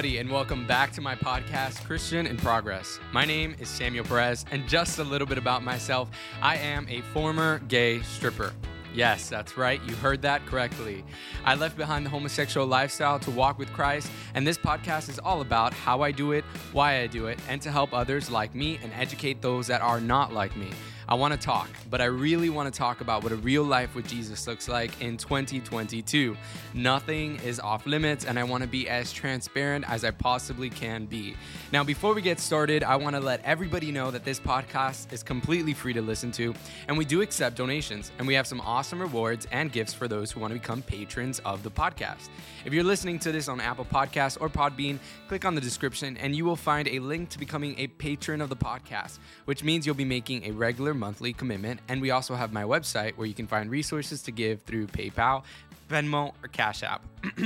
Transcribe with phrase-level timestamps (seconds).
[0.00, 2.98] everybody, and welcome back to my podcast, Christian in Progress.
[3.12, 6.08] My name is Samuel Perez, and just a little bit about myself
[6.40, 8.54] I am a former gay stripper.
[8.94, 11.04] Yes, that's right, you heard that correctly.
[11.44, 15.42] I left behind the homosexual lifestyle to walk with Christ, and this podcast is all
[15.42, 18.78] about how I do it, why I do it, and to help others like me
[18.82, 20.70] and educate those that are not like me.
[21.08, 23.94] I want to talk, but I really want to talk about what a real life
[23.94, 26.36] with Jesus looks like in 2022.
[26.74, 31.06] Nothing is off limits, and I want to be as transparent as I possibly can
[31.06, 31.34] be.
[31.72, 35.22] Now, before we get started, I want to let everybody know that this podcast is
[35.22, 36.54] completely free to listen to,
[36.86, 40.30] and we do accept donations, and we have some awesome rewards and gifts for those
[40.30, 42.28] who want to become patrons of the podcast.
[42.64, 46.36] If you're listening to this on Apple Podcasts or Podbean, click on the description, and
[46.36, 49.94] you will find a link to becoming a patron of the podcast, which means you'll
[49.94, 51.80] be making a regular monthly commitment.
[51.88, 55.42] And we also have my website where you can find resources to give through PayPal,
[55.90, 57.02] Venmo, or Cash App.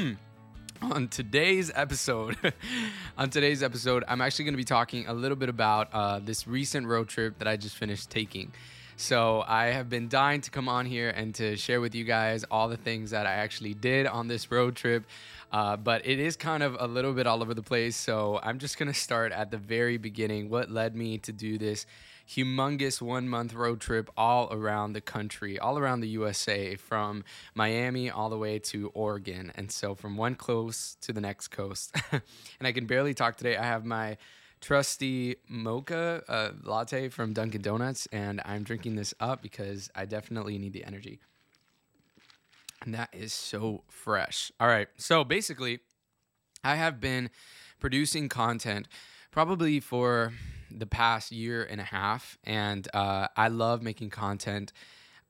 [0.82, 2.36] on today's episode
[3.18, 6.46] on today's episode i'm actually going to be talking a little bit about uh, this
[6.46, 8.52] recent road trip that i just finished taking
[8.96, 12.44] so i have been dying to come on here and to share with you guys
[12.50, 15.04] all the things that i actually did on this road trip
[15.52, 18.58] uh, but it is kind of a little bit all over the place so i'm
[18.58, 21.86] just going to start at the very beginning what led me to do this
[22.28, 28.10] humongous one month road trip all around the country, all around the USA, from Miami
[28.10, 29.52] all the way to Oregon.
[29.54, 31.94] And so from one coast to the next coast.
[32.12, 32.22] and
[32.62, 33.56] I can barely talk today.
[33.56, 34.16] I have my
[34.60, 40.56] trusty mocha uh, latte from Dunkin' Donuts, and I'm drinking this up because I definitely
[40.56, 41.20] need the energy.
[42.82, 44.50] And that is so fresh.
[44.58, 44.88] All right.
[44.96, 45.80] So basically,
[46.62, 47.30] I have been
[47.78, 48.88] producing content
[49.30, 50.32] probably for
[50.78, 54.72] the past year and a half, and uh, I love making content.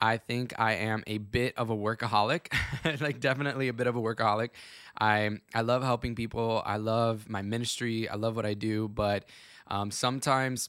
[0.01, 2.53] I think I am a bit of a workaholic,
[3.01, 4.51] like definitely a bit of a workaholic.
[4.99, 6.63] I I love helping people.
[6.65, 8.09] I love my ministry.
[8.09, 9.25] I love what I do, but
[9.69, 10.69] um, sometimes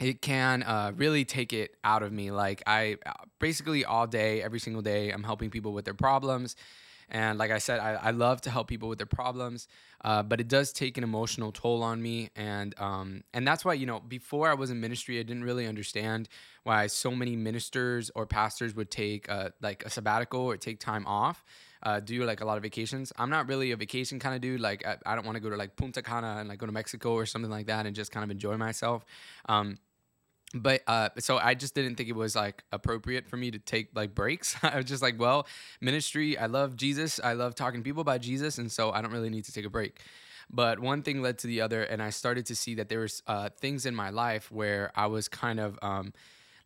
[0.00, 2.30] it can uh, really take it out of me.
[2.30, 2.96] Like I
[3.38, 6.56] basically all day, every single day, I'm helping people with their problems.
[7.14, 9.68] And like I said, I, I love to help people with their problems,
[10.04, 12.30] uh, but it does take an emotional toll on me.
[12.34, 15.68] And um, and that's why you know before I was in ministry, I didn't really
[15.68, 16.28] understand
[16.64, 21.06] why so many ministers or pastors would take uh, like a sabbatical or take time
[21.06, 21.44] off.
[21.84, 23.12] Uh, do like a lot of vacations.
[23.16, 24.60] I'm not really a vacation kind of dude.
[24.60, 26.72] Like I, I don't want to go to like Punta Cana and like go to
[26.72, 29.04] Mexico or something like that and just kind of enjoy myself.
[29.48, 29.78] Um,
[30.54, 33.88] but uh so i just didn't think it was like appropriate for me to take
[33.94, 34.56] like breaks.
[34.62, 35.46] I was just like well
[35.80, 37.20] ministry i love jesus.
[37.22, 39.66] I love talking to people about jesus and so i don't really need to take
[39.66, 40.00] a break.
[40.50, 43.22] But one thing led to the other and i started to see that there was
[43.26, 46.12] uh, things in my life where i was kind of um,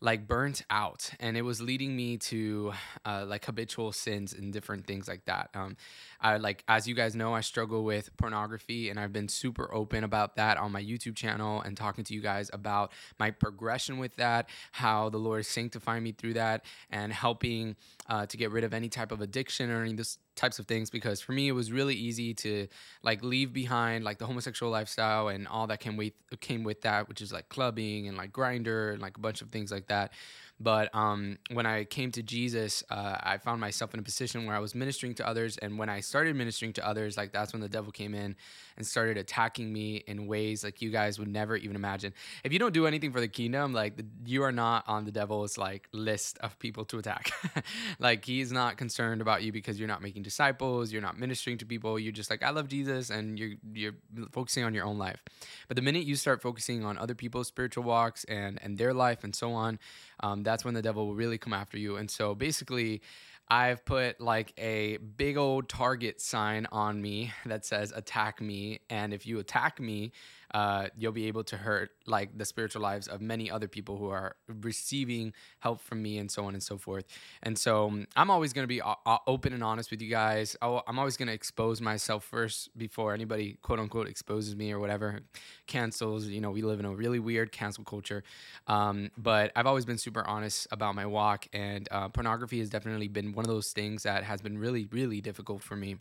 [0.01, 2.73] like burnt out and it was leading me to
[3.05, 5.51] uh, like habitual sins and different things like that.
[5.55, 5.77] Um,
[6.21, 10.05] i like as you guys know i struggle with pornography and i've been super open
[10.05, 14.15] about that on my youtube channel and talking to you guys about my progression with
[14.17, 17.77] that how the lord is sanctifying me through that and helping
[18.09, 20.89] uh, to get rid of any type of addiction or any this types of things
[20.89, 22.69] because for me it was really easy to
[23.03, 27.09] like leave behind like the homosexual lifestyle and all that came with came with that
[27.09, 30.13] which is like clubbing and like Grindr and like a bunch of things like that
[30.61, 34.57] but um, when I came to Jesus, uh, I found myself in a position where
[34.57, 35.57] I was ministering to others.
[35.57, 38.35] And when I started ministering to others, like that's when the devil came in
[38.79, 42.15] and started attacking me in ways like you guys would never even imagine.
[42.45, 45.59] If you don't do anything for the kingdom, like you are not on the devil's
[45.59, 47.31] like list of people to attack.
[47.99, 51.67] like he's not concerned about you because you're not making disciples, you're not ministering to
[51.67, 51.99] people.
[51.99, 53.95] You're just like I love Jesus, and you're you're
[54.31, 55.23] focusing on your own life.
[55.67, 59.25] But the minute you start focusing on other people's spiritual walks and and their life
[59.25, 59.81] and so on,
[60.21, 61.97] um, that's when the devil will really come after you.
[61.97, 63.03] And so basically,
[63.51, 68.81] I've put like a big old target sign on me that says attack me.
[68.91, 70.13] And if you attack me,
[70.55, 74.09] uh, you'll be able to hurt like the spiritual lives of many other people who
[74.09, 77.05] are receiving help from me and so on and so forth.
[77.43, 80.57] And so um, I'm always going to be uh, open and honest with you guys.
[80.63, 84.79] i am always going to expose myself first before anybody quote unquote exposes me or
[84.81, 85.21] whatever
[85.67, 86.27] cancels.
[86.27, 88.23] You know, we live in a really weird cancel culture.
[88.67, 93.09] Um, but I've always been super honest about my walk, and uh, pornography has definitely
[93.09, 95.97] been one of those things that has been really, really difficult for me.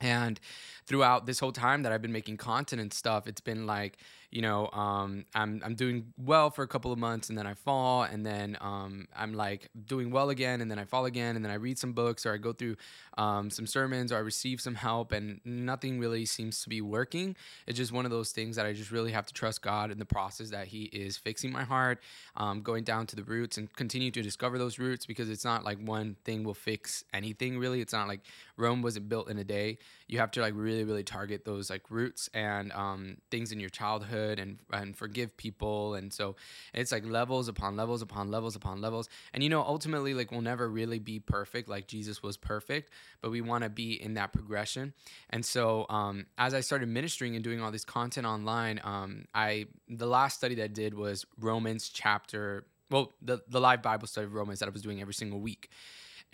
[0.00, 0.40] And
[0.86, 3.98] throughout this whole time that I've been making content and stuff, it's been like,
[4.34, 7.54] you know, um, I'm I'm doing well for a couple of months and then I
[7.54, 11.44] fall and then um, I'm like doing well again and then I fall again and
[11.44, 12.74] then I read some books or I go through
[13.16, 17.36] um, some sermons or I receive some help and nothing really seems to be working.
[17.68, 20.00] It's just one of those things that I just really have to trust God in
[20.00, 22.00] the process that He is fixing my heart,
[22.34, 25.62] um, going down to the roots and continue to discover those roots because it's not
[25.62, 27.80] like one thing will fix anything really.
[27.80, 28.22] It's not like
[28.56, 29.78] Rome wasn't built in a day.
[30.14, 33.70] You have to like really really target those like roots and um, things in your
[33.70, 35.94] childhood and and forgive people.
[35.94, 36.36] And so
[36.72, 39.08] it's like levels upon levels upon levels upon levels.
[39.32, 42.90] And you know ultimately like we'll never really be perfect like jesus was perfect
[43.20, 44.92] but we want to be in that progression.
[45.30, 49.66] And so um, as i started ministering and doing all this content online um, i
[49.88, 54.26] the last study that i did was romans chapter well the, the live bible study
[54.26, 55.70] of romans that i was doing every single week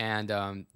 [0.01, 0.67] and um,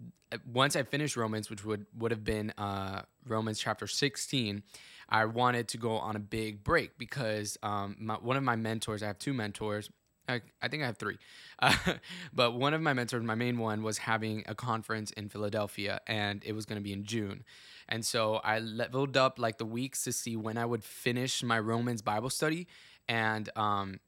[0.53, 4.63] once I finished Romans, which would would have been uh, Romans chapter 16,
[5.09, 9.03] I wanted to go on a big break because um, my, one of my mentors,
[9.03, 9.89] I have two mentors.
[10.29, 11.19] I, I think I have three,
[11.59, 11.75] uh,
[12.35, 16.43] but one of my mentors, my main one, was having a conference in Philadelphia, and
[16.45, 17.45] it was going to be in June.
[17.89, 21.59] And so I leveled up like the weeks to see when I would finish my
[21.59, 22.67] Romans Bible study,
[23.09, 24.01] and um,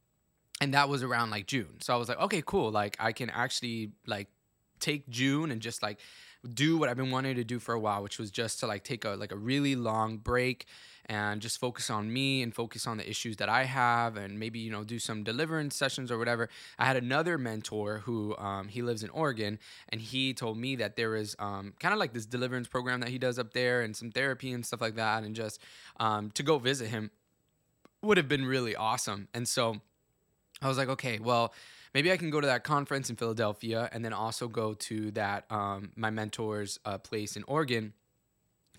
[0.60, 1.80] and that was around like June.
[1.80, 2.70] So I was like, okay, cool.
[2.70, 4.28] Like I can actually like
[4.80, 5.98] take June and just like
[6.54, 8.84] do what I've been wanting to do for a while, which was just to like
[8.84, 10.66] take a like a really long break
[11.08, 14.58] and just focus on me and focus on the issues that I have and maybe
[14.58, 16.48] you know do some deliverance sessions or whatever.
[16.78, 19.58] I had another mentor who um, he lives in Oregon
[19.88, 23.10] and he told me that there is um, kind of like this deliverance program that
[23.10, 25.60] he does up there and some therapy and stuff like that and just
[26.00, 27.10] um, to go visit him
[28.02, 29.28] would have been really awesome.
[29.32, 29.80] And so
[30.60, 31.52] I was like, okay, well
[31.96, 35.50] maybe I can go to that conference in Philadelphia and then also go to that
[35.50, 37.94] um, my mentor's uh, place in Oregon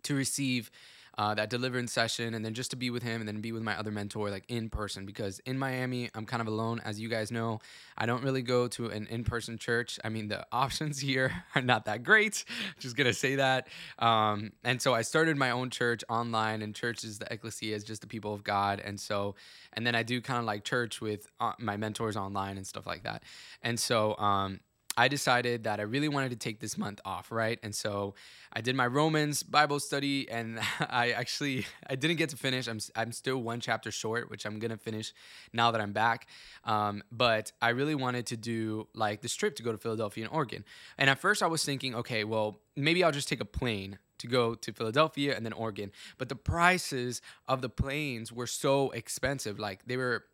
[0.03, 0.69] to receive
[1.17, 3.63] uh, that deliverance session and then just to be with him and then be with
[3.63, 5.05] my other mentor like in person.
[5.05, 7.59] Because in Miami I'm kind of alone as you guys know.
[7.97, 9.99] I don't really go to an in-person church.
[10.03, 12.45] I mean the options here are not that great
[12.79, 13.67] just gonna say that.
[13.99, 17.83] Um, and so I started my own church online and church is the ecclesia is
[17.83, 18.79] just the people of God.
[18.79, 19.35] And so
[19.73, 22.85] and then I do kind of like church with uh, my mentors online and stuff
[22.85, 23.23] like that.
[23.61, 24.59] And so um,
[24.99, 27.59] I decided that I really wanted to take this month off, right?
[27.61, 28.15] And so
[28.51, 32.67] I did my Romans Bible study, and I actually I didn't get to finish.
[32.67, 35.13] I'm I'm still one chapter short, which I'm gonna finish
[35.53, 36.27] now that I'm back.
[36.63, 40.33] Um, but I really wanted to do like this trip to go to Philadelphia and
[40.33, 40.65] Oregon.
[40.97, 44.27] And at first I was thinking, okay, well maybe I'll just take a plane to
[44.27, 45.91] go to Philadelphia and then Oregon.
[46.17, 50.25] But the prices of the planes were so expensive, like they were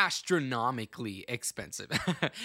[0.00, 1.90] astronomically expensive.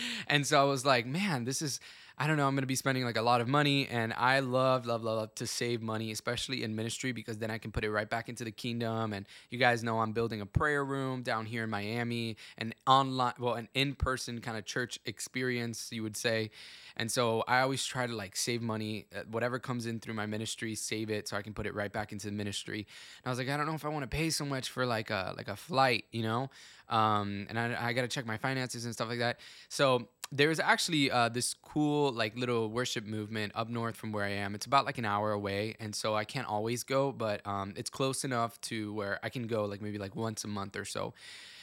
[0.28, 1.80] and so I was like, man, this is
[2.18, 3.88] I don't know, I'm going to be spending like a lot of money.
[3.88, 7.72] And I love, love, love to save money, especially in ministry, because then I can
[7.72, 9.12] put it right back into the kingdom.
[9.12, 13.34] And you guys know I'm building a prayer room down here in Miami, an online,
[13.38, 16.52] well, an in person kind of church experience, you would say.
[16.98, 20.26] And so I always try to like save money, uh, whatever comes in through my
[20.26, 22.80] ministry, save it so I can put it right back into the ministry.
[22.80, 24.86] And I was like, I don't know if I want to pay so much for
[24.86, 26.50] like a like a flight, you know,
[26.90, 29.40] um, and I, I got to check my finances and stuff like that.
[29.70, 34.32] So there's actually uh, this cool like little worship movement up north from where I
[34.32, 34.56] am.
[34.56, 37.90] It's about like an hour away, and so I can't always go, but um, it's
[37.90, 41.14] close enough to where I can go like maybe like once a month or so.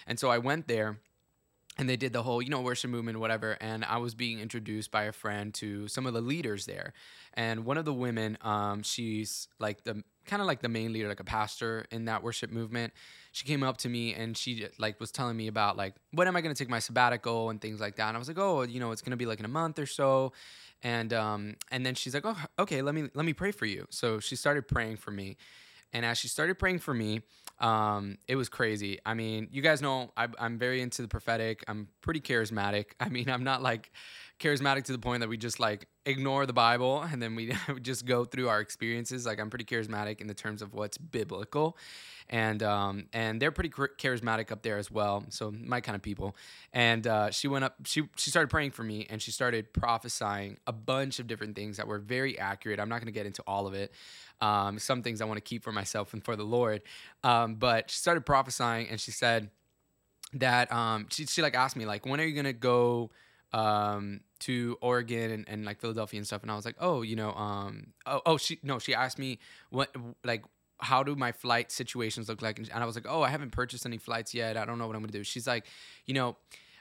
[0.06, 0.98] And so I went there
[1.78, 4.90] and they did the whole you know worship movement whatever and i was being introduced
[4.90, 6.92] by a friend to some of the leaders there
[7.34, 11.08] and one of the women um, she's like the kind of like the main leader
[11.08, 12.92] like a pastor in that worship movement
[13.32, 16.36] she came up to me and she like was telling me about like when am
[16.36, 18.62] i going to take my sabbatical and things like that and i was like oh
[18.62, 20.32] you know it's going to be like in a month or so
[20.82, 23.86] and um and then she's like oh okay let me let me pray for you
[23.90, 25.36] so she started praying for me
[25.92, 27.22] and as she started praying for me
[27.62, 28.98] um, it was crazy.
[29.06, 31.64] I mean, you guys know I, I'm very into the prophetic.
[31.68, 32.86] I'm pretty charismatic.
[33.00, 33.92] I mean, I'm not like
[34.38, 38.04] charismatic to the point that we just like ignore the Bible and then we just
[38.06, 39.26] go through our experiences.
[39.26, 41.76] Like I'm pretty charismatic in the terms of what's biblical,
[42.28, 45.24] and um, and they're pretty charismatic up there as well.
[45.28, 46.36] So my kind of people.
[46.72, 47.76] And uh, she went up.
[47.84, 51.76] She she started praying for me and she started prophesying a bunch of different things
[51.76, 52.80] that were very accurate.
[52.80, 53.92] I'm not going to get into all of it.
[54.40, 56.82] Um, some things I want to keep for myself and for the Lord.
[57.22, 59.50] Um, but she started prophesying and she said
[60.34, 63.10] that um, she she like asked me like when are you gonna go
[63.52, 66.42] um, to Oregon and, and like Philadelphia and stuff.
[66.42, 69.38] And I was like, oh, you know, um, oh, oh, she, no, she asked me
[69.70, 69.94] what,
[70.24, 70.44] like,
[70.78, 72.58] how do my flight situations look like?
[72.58, 74.56] And I was like, oh, I haven't purchased any flights yet.
[74.56, 75.22] I don't know what I'm gonna do.
[75.22, 75.66] She's like,
[76.06, 76.36] you know,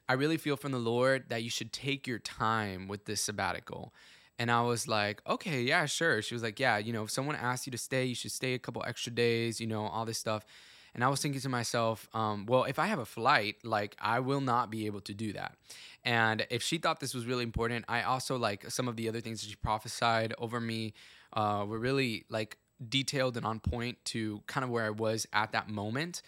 [0.10, 3.94] I really feel from the Lord that you should take your time with this sabbatical.
[4.40, 6.22] And I was like, okay, yeah, sure.
[6.24, 8.56] She was like, yeah, you know, if someone asks you to stay, you should stay
[8.56, 10.46] a couple extra days, you know, all this stuff.
[10.94, 14.20] And I was thinking to myself, um, well, if I have a flight, like I
[14.20, 15.56] will not be able to do that.
[16.04, 19.22] And if she thought this was really important, I also like some of the other
[19.22, 20.94] things that she prophesied over me
[21.34, 22.58] uh, were really like
[22.90, 26.22] detailed and on point to kind of where I was at that moment.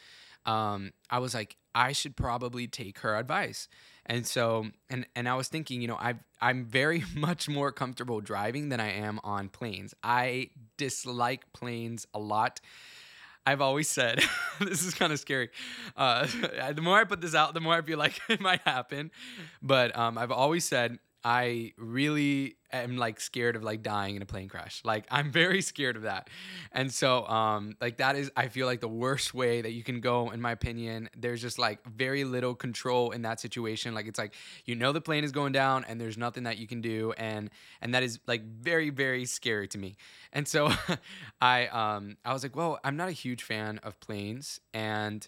[0.45, 3.67] Um, I was like, I should probably take her advice.
[4.05, 8.21] And so, and and I was thinking, you know, I I'm very much more comfortable
[8.21, 9.93] driving than I am on planes.
[10.03, 12.59] I dislike planes a lot.
[13.45, 14.23] I've always said
[14.59, 15.49] this is kind of scary.
[15.97, 16.27] Uh,
[16.73, 19.11] the more I put this out, the more I feel like it might happen.
[19.61, 24.25] But um, I've always said I really am like scared of like dying in a
[24.25, 24.81] plane crash.
[24.83, 26.29] Like I'm very scared of that.
[26.71, 30.01] And so um like that is I feel like the worst way that you can
[30.01, 31.09] go in my opinion.
[31.15, 33.93] There's just like very little control in that situation.
[33.93, 34.33] Like it's like
[34.65, 37.49] you know the plane is going down and there's nothing that you can do and
[37.81, 39.95] and that is like very very scary to me.
[40.33, 40.71] And so
[41.41, 45.27] I um I was like, "Well, I'm not a huge fan of planes and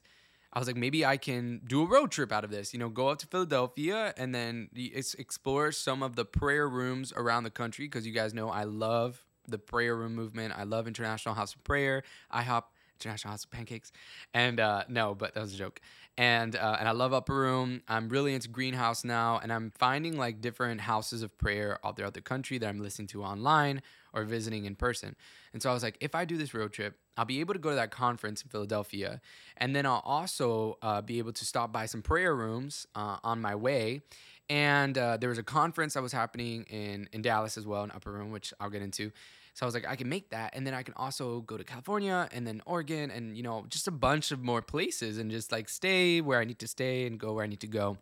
[0.56, 2.74] I was like, maybe I can do a road trip out of this.
[2.74, 7.44] You know, go up to Philadelphia and then explore some of the prayer rooms around
[7.44, 10.54] the country because you guys know I love the prayer room movement.
[10.58, 12.64] I love International House of Prayer, IHOP,
[13.02, 13.92] International House of Pancakes,
[14.34, 15.82] and uh, no, but that was a joke.
[16.18, 17.82] And uh, and I love Upper Room.
[17.90, 22.14] I'm really into Greenhouse now, and I'm finding like different houses of prayer all throughout
[22.14, 23.82] the country that I'm listening to online
[24.14, 25.18] or visiting in person.
[25.52, 27.60] And so I was like, if I do this road trip, I'll be able to
[27.60, 29.20] go to that conference in Philadelphia,
[29.58, 33.42] and then I'll also uh, be able to stop by some prayer rooms uh, on
[33.42, 34.02] my way.
[34.50, 37.92] And uh, there was a conference that was happening in in Dallas as well, in
[37.92, 39.12] Upper Room, which I'll get into.
[39.56, 41.64] So I was like, I can make that, and then I can also go to
[41.64, 45.52] California and then Oregon, and you know, just a bunch of more places, and just
[45.52, 47.98] like stay where I need to stay and go where I need to go.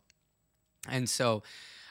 [0.90, 1.44] And so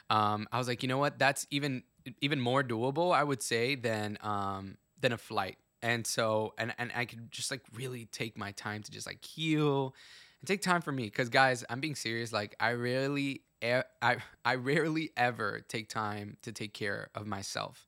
[0.09, 1.17] um, I was like, you know what?
[1.17, 1.83] That's even
[2.21, 6.91] even more doable, I would say, than um, than a flight and so and and
[6.95, 9.93] I could just like really take my time to just like heal
[10.39, 14.55] and take time for me because guys I'm being serious like I rarely I I
[14.55, 17.85] rarely ever take time to take care of myself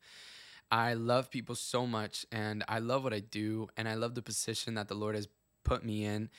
[0.72, 4.22] I love people so much and I love what I do and I love the
[4.22, 5.28] position that the Lord has
[5.64, 6.30] put me in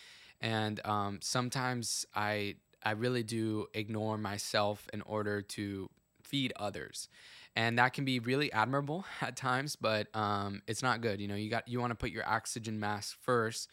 [0.40, 5.88] and um, sometimes I I really do ignore myself in order to
[6.22, 7.08] feed others
[7.54, 11.34] and that can be really admirable at times but um, it's not good you know
[11.34, 13.70] you got you want to put your oxygen mask first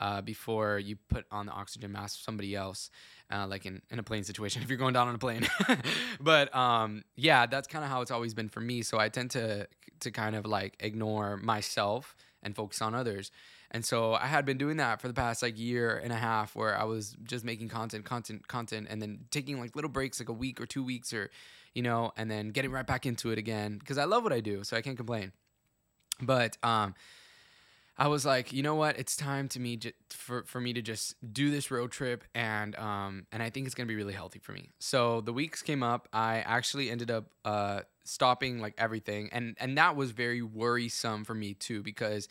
[0.00, 2.90] uh, before you put on the oxygen mask somebody else
[3.32, 5.46] uh, like in, in a plane situation if you're going down on a plane.
[6.20, 8.82] But um, yeah that's kind of how it's always been for me.
[8.82, 9.68] So i tend to
[10.00, 13.30] to kind of like ignore myself and focus on others.
[13.70, 16.54] And so i had been doing that for the past like year and a half
[16.54, 20.28] where i was just making content content content and then taking like little breaks like
[20.28, 21.30] a week or two weeks or
[21.76, 23.76] you know, and then getting right back into it again.
[23.76, 25.32] Because I love what I do, so I can't complain.
[26.22, 26.94] But um,
[27.98, 28.98] I was like, you know what?
[28.98, 32.76] It's time to me j- for for me to just do this road trip, and
[32.76, 34.70] um, and I think it's gonna be really healthy for me.
[34.78, 36.08] So the weeks came up.
[36.12, 41.34] I actually ended up uh stopping like everything, and and that was very worrisome for
[41.34, 42.28] me too because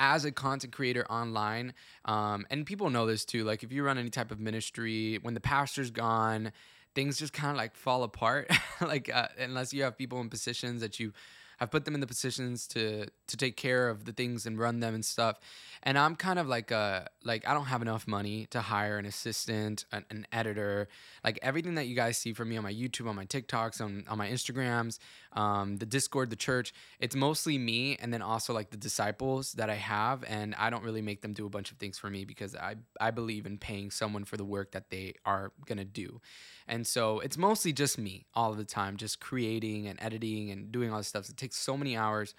[0.00, 3.44] as a content creator online, um, and people know this too.
[3.44, 6.52] Like if you run any type of ministry, when the pastor's gone
[6.94, 8.48] things just kind of like fall apart
[8.80, 11.12] like uh, unless you have people in positions that you
[11.58, 14.80] have put them in the positions to to take care of the things and run
[14.80, 15.38] them and stuff.
[15.82, 19.06] And i'm kind of like uh like i don't have enough money to hire an
[19.06, 20.88] assistant an, an editor.
[21.22, 24.04] Like everything that you guys see from me on my youtube on my tiktoks on,
[24.08, 24.98] on my instagrams
[25.32, 29.70] um, the discord the church it's mostly me and then also like the disciples that
[29.70, 30.24] i have.
[30.26, 32.76] And i don't really make them do a bunch of things for me because i
[33.00, 36.20] i believe in paying someone for the work that they are gonna do
[36.66, 40.90] and so it's mostly just me all the time just creating and editing and doing
[40.90, 41.28] all this stuff.
[41.28, 42.34] It takes so many hours.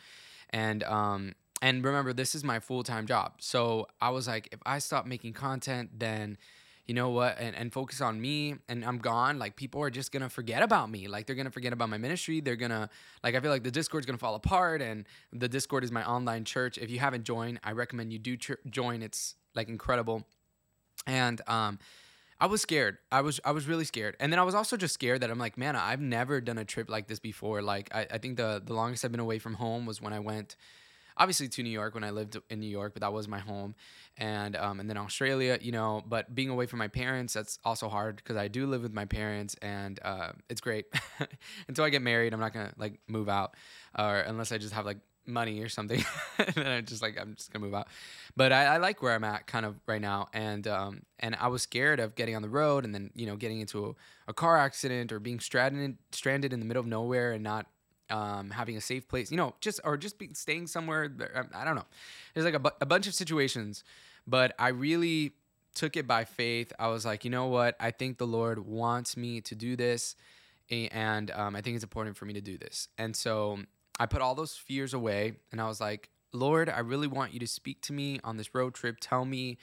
[0.50, 3.34] And um and remember this is my full-time job.
[3.40, 6.38] So i was like if i stop making content then
[6.88, 7.40] you know what?
[7.40, 9.38] And, and focus on me and i'm gone.
[9.38, 11.08] Like people are just gonna forget about me.
[11.08, 12.42] Like they're gonna forget about my ministry.
[12.42, 12.90] They're gonna
[13.24, 16.46] like i feel like the discord's gonna fall apart and the discord is my online
[16.46, 16.78] church.
[16.80, 18.38] If you haven't joined i recommend you do
[18.70, 19.04] join.
[19.04, 20.26] It's like incredible.
[21.06, 21.78] And um
[22.40, 22.98] I was scared.
[23.12, 24.18] I was I was really scared.
[24.20, 26.66] And then I was also just scared that I'm like, man, I've never done a
[26.66, 27.62] trip like this before.
[27.62, 30.20] Like I, I think the the longest I've been away from home was when I
[30.20, 30.56] went
[31.18, 33.76] obviously to New York when I lived in New York, but that was my home.
[34.18, 37.90] And um, and then Australia, you know, but being away from my parents, that's also
[37.90, 40.86] hard because I do live with my parents and uh, it's great.
[41.68, 43.56] Until I get married, I'm not gonna like move out
[43.98, 44.98] or unless I just have like
[45.28, 46.04] money or something.
[46.38, 47.88] and then I'm just like, I'm just gonna move out.
[48.36, 50.28] But I, I like where I'm at kind of right now.
[50.34, 53.36] And um, and I was scared of getting on the road and then you know
[53.36, 53.94] getting into a,
[54.30, 57.68] a car accident or being stranded stranded in the middle of nowhere and not
[58.10, 61.12] um, having a safe place, you know, just or just be, staying somewhere.
[61.34, 61.86] Um, I don't know.
[62.34, 63.84] There's like a, bu- a bunch of situations,
[64.28, 65.34] but I really
[65.74, 66.72] took it by faith.
[66.80, 67.76] I was like, you know what?
[67.80, 70.16] I think the Lord wants me to do this,
[70.70, 72.88] and um, I think it's important for me to do this.
[72.98, 73.60] And so
[74.00, 77.40] I put all those fears away, and I was like, Lord, I really want you
[77.40, 78.98] to speak to me on this road trip.
[79.00, 79.58] Tell me.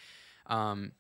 [0.47, 0.93] Um,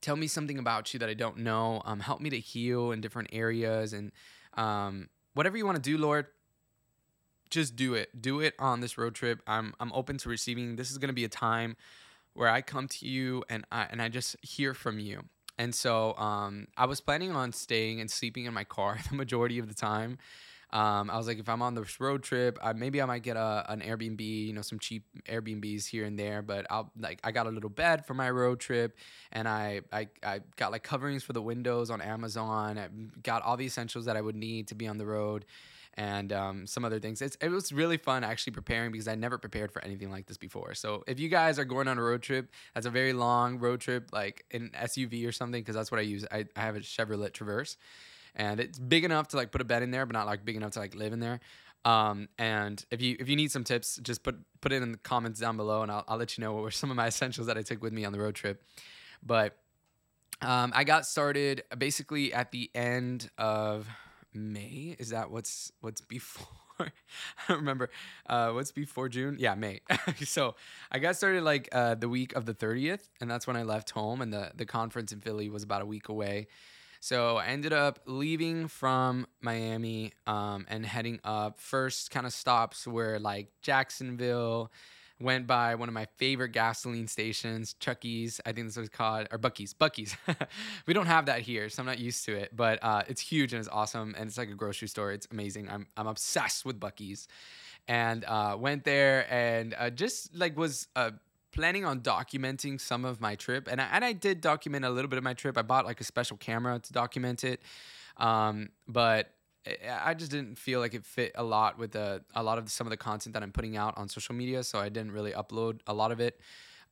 [0.00, 1.82] tell me something about you that I don't know.
[1.84, 4.12] Um, help me to heal in different areas and
[4.56, 6.26] um, whatever you want to do, Lord.
[7.50, 8.20] Just do it.
[8.20, 9.40] Do it on this road trip.
[9.46, 10.76] I'm I'm open to receiving.
[10.76, 11.76] This is going to be a time
[12.34, 15.22] where I come to you and I and I just hear from you.
[15.58, 19.58] And so um, I was planning on staying and sleeping in my car the majority
[19.58, 20.18] of the time.
[20.72, 23.36] Um, I was like, if I'm on this road trip, I, maybe I might get
[23.36, 26.42] a, an Airbnb, you know, some cheap Airbnbs here and there.
[26.42, 28.96] But I'll like, I got a little bed for my road trip,
[29.32, 32.78] and I, I, I got like coverings for the windows on Amazon.
[32.78, 32.88] I
[33.22, 35.44] got all the essentials that I would need to be on the road
[35.96, 37.22] and um, some other things.
[37.22, 40.36] It's, it was really fun actually preparing because I never prepared for anything like this
[40.36, 40.74] before.
[40.74, 43.80] So if you guys are going on a road trip, that's a very long road
[43.80, 46.26] trip, like an SUV or something, because that's what I use.
[46.30, 47.76] I, I have a Chevrolet Traverse,
[48.36, 50.56] and it's big enough to like put a bed in there, but not like big
[50.56, 51.40] enough to like live in there.
[51.84, 54.98] Um, and if you if you need some tips, just put put it in the
[54.98, 57.46] comments down below, and I'll, I'll let you know what were some of my essentials
[57.46, 58.62] that I took with me on the road trip.
[59.22, 59.56] But
[60.42, 63.88] um, I got started basically at the end of
[64.34, 64.96] May.
[64.98, 66.46] Is that what's what's before?
[66.78, 66.90] I
[67.48, 67.88] don't remember.
[68.26, 69.36] Uh, what's before June?
[69.38, 69.80] Yeah, May.
[70.24, 70.56] so
[70.92, 73.90] I got started like uh, the week of the 30th, and that's when I left
[73.90, 76.48] home, and the the conference in Philly was about a week away.
[77.06, 81.60] So I ended up leaving from Miami um, and heading up.
[81.60, 84.72] First, kind of stops were like Jacksonville,
[85.20, 88.40] went by one of my favorite gasoline stations, Chucky's.
[88.44, 89.72] I think this was called, or Buc-ee's.
[89.72, 90.16] Buc-ee's.
[90.86, 92.56] we don't have that here, so I'm not used to it.
[92.56, 95.12] But uh, it's huge and it's awesome, and it's like a grocery store.
[95.12, 95.68] It's amazing.
[95.70, 97.28] I'm I'm obsessed with Buc-ee's,
[97.86, 101.12] and uh, went there and uh, just like was uh,
[101.56, 105.08] planning on documenting some of my trip, and I, and I did document a little
[105.08, 105.56] bit of my trip.
[105.58, 107.62] I bought like a special camera to document it,
[108.18, 109.32] um, but
[109.90, 112.86] I just didn't feel like it fit a lot with the a lot of some
[112.86, 115.80] of the content that I'm putting out on social media, so I didn't really upload
[115.86, 116.40] a lot of it.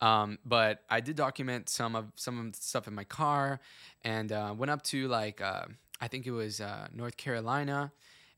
[0.00, 3.60] Um, but I did document some of some of the stuff in my car,
[4.02, 5.66] and uh, went up to like uh,
[6.00, 7.92] I think it was uh, North Carolina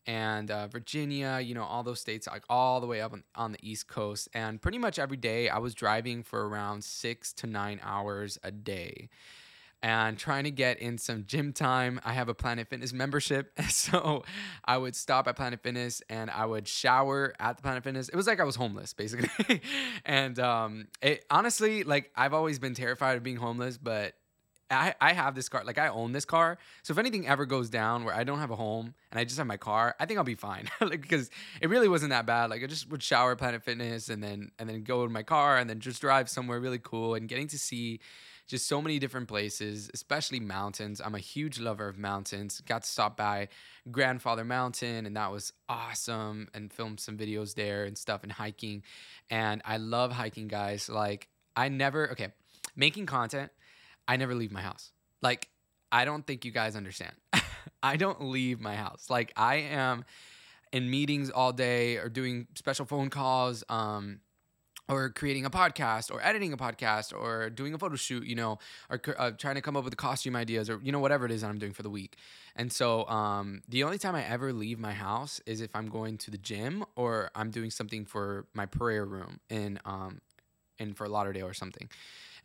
[0.06, 3.52] and uh, Virginia, you know, all those states, like all the way up on, on,
[3.52, 4.28] the East Coast.
[4.32, 8.50] And pretty much every day I was driving for around six to nine hours a
[8.50, 9.08] day
[9.82, 12.00] and trying to get in some gym time.
[12.04, 13.52] I have a Planet Fitness membership.
[13.68, 14.24] So
[14.64, 18.08] I would stop at Planet Fitness and I would shower at the Planet Fitness.
[18.08, 19.60] It was like I was homeless, basically.
[20.04, 24.14] and um, it, honestly, like I've always been terrified of being homeless, but
[24.70, 26.58] I, I have this car, like I own this car.
[26.82, 29.38] So if anything ever goes down where I don't have a home and I just
[29.38, 30.68] have my car, I think I'll be fine.
[30.80, 32.50] like because it really wasn't that bad.
[32.50, 35.22] Like I just would shower at Planet Fitness and then and then go in my
[35.22, 38.00] car and then just drive somewhere really cool and getting to see
[38.46, 41.00] just so many different places, especially mountains.
[41.04, 42.60] I'm a huge lover of mountains.
[42.60, 43.48] Got to stop by
[43.90, 48.84] Grandfather Mountain, and that was awesome, and filmed some videos there and stuff and hiking.
[49.30, 50.88] And I love hiking, guys.
[50.88, 52.28] Like, I never, okay,
[52.76, 53.50] making content,
[54.08, 54.92] I never leave my house.
[55.22, 55.48] Like,
[55.90, 57.14] I don't think you guys understand.
[57.82, 59.08] I don't leave my house.
[59.10, 60.04] Like, I am
[60.72, 63.64] in meetings all day or doing special phone calls.
[63.68, 64.20] Um,
[64.88, 68.58] or creating a podcast or editing a podcast or doing a photo shoot, you know,
[68.88, 71.40] or uh, trying to come up with costume ideas or, you know, whatever it is
[71.40, 72.16] that I'm doing for the week.
[72.54, 76.18] And so um, the only time I ever leave my house is if I'm going
[76.18, 80.20] to the gym or I'm doing something for my prayer room in, um,
[80.78, 81.88] in Fort Lauderdale or something.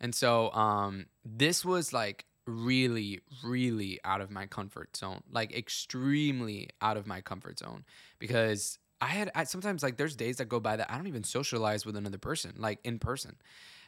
[0.00, 6.70] And so um, this was like really, really out of my comfort zone, like extremely
[6.80, 7.84] out of my comfort zone
[8.18, 11.24] because I had I, sometimes like there's days that go by that I don't even
[11.24, 13.36] socialize with another person like in person,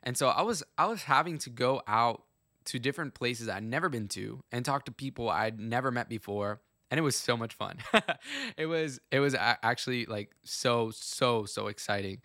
[0.03, 2.25] and so I was I was having to go out
[2.67, 6.61] to different places I'd never been to and talk to people I'd never met before,
[6.91, 7.79] and it was so much fun.
[8.57, 12.19] it was it was actually like so so so exciting.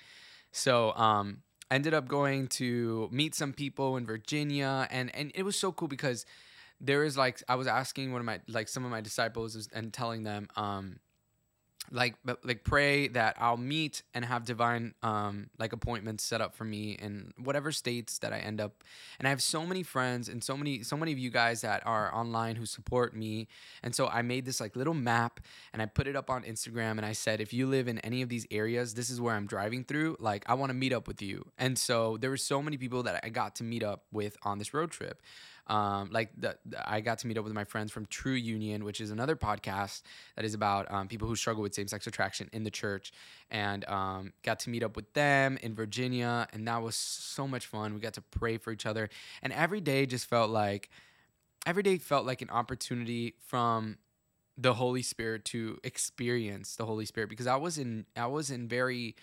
[0.52, 5.56] So um, Ended up going to meet some people in Virginia, and and it was
[5.56, 6.26] so cool because
[6.82, 9.94] there is like I was asking one of my like some of my disciples and
[9.94, 11.00] telling them um
[11.92, 16.64] like like pray that I'll meet and have divine um like appointments set up for
[16.64, 18.84] me in whatever states that I end up.
[19.18, 21.86] And I have so many friends and so many so many of you guys that
[21.86, 23.48] are online who support me.
[23.84, 25.40] And so I made this like little map
[25.74, 28.22] and I put it up on Instagram and I said if you live in any
[28.22, 30.18] of these areas this is where I'm driving through.
[30.20, 31.46] Like I want to meet up with you.
[31.58, 34.60] And so there were so many people that I got to meet up with on
[34.60, 35.22] this road trip
[35.70, 39.00] Um, like the, I got to meet up with my friends from True Union, which
[39.00, 40.02] is another podcast
[40.36, 43.14] that is about um, people who struggle with same-sex attraction in the church,
[43.52, 47.68] and um, got to meet up with them in Virginia, and that was so much
[47.68, 47.94] fun.
[47.94, 49.10] We got to pray for each other,
[49.44, 50.90] and every day just felt like
[51.66, 53.98] every day felt like an opportunity from
[54.58, 57.30] the Holy Spirit to experience the Holy Spirit.
[57.30, 59.16] Because I was in I was in very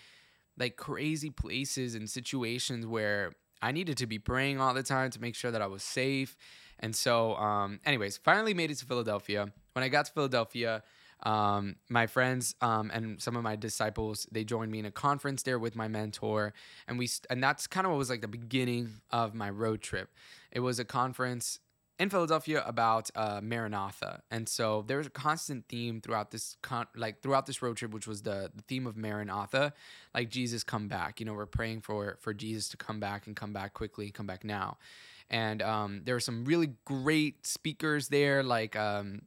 [0.57, 5.21] like crazy places and situations where I needed to be praying all the time to
[5.21, 6.37] make sure that I was safe.
[6.79, 9.51] And so, um, anyways, finally made it to Philadelphia.
[9.73, 10.83] When I got to Philadelphia,
[11.23, 15.43] um, my friends um, and some of my disciples they joined me in a conference
[15.43, 16.53] there with my mentor,
[16.87, 20.09] and we and that's kind of what was like the beginning of my road trip.
[20.51, 21.59] It was a conference
[21.99, 26.87] in Philadelphia about uh, Maranatha, and so there was a constant theme throughout this con-
[26.95, 29.73] like throughout this road trip, which was the, the theme of Maranatha,
[30.13, 31.19] like Jesus come back.
[31.19, 34.27] You know, we're praying for for Jesus to come back and come back quickly, come
[34.27, 34.77] back now.
[35.29, 39.23] And um, there were some really great speakers there, like um,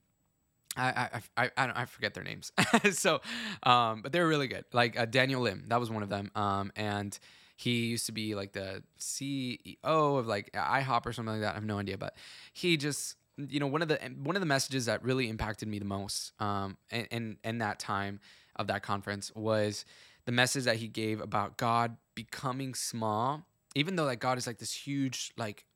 [0.77, 0.89] I,
[1.37, 2.53] I, I, I, don't, I forget their names.
[2.93, 3.21] so,
[3.63, 4.65] um, but they were really good.
[4.73, 6.31] Like uh, Daniel Lim, that was one of them.
[6.35, 7.19] Um, and
[7.61, 11.51] he used to be like the CEO of like IHOP or something like that.
[11.51, 12.17] I have no idea, but
[12.55, 15.79] he just, you know, one of the one of the messages that really impacted me
[15.79, 18.21] the most, um, in, in in that time
[18.57, 19.85] of that conference was
[20.25, 23.45] the message that he gave about God becoming small,
[23.75, 25.67] even though like God is like this huge like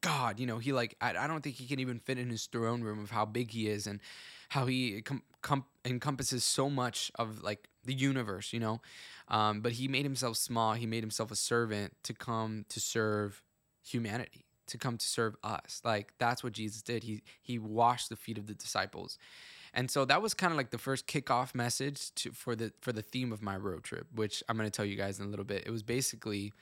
[0.00, 2.46] God, you know, he like I, I don't think he can even fit in his
[2.46, 3.98] throne room of how big he is and
[4.50, 8.80] how he com- com- encompasses so much of like the universe, you know.
[9.26, 10.74] Um, but he made himself small.
[10.74, 13.42] He made himself a servant to come to serve
[13.84, 15.80] humanity, to come to serve us.
[15.84, 17.02] Like that's what Jesus did.
[17.02, 19.18] He he washed the feet of the disciples.
[19.74, 22.92] And so that was kind of like the first kickoff message to for the for
[22.92, 25.44] the theme of my road trip, which I'm to tell you guys in a little
[25.44, 25.64] bit.
[25.66, 26.52] It was basically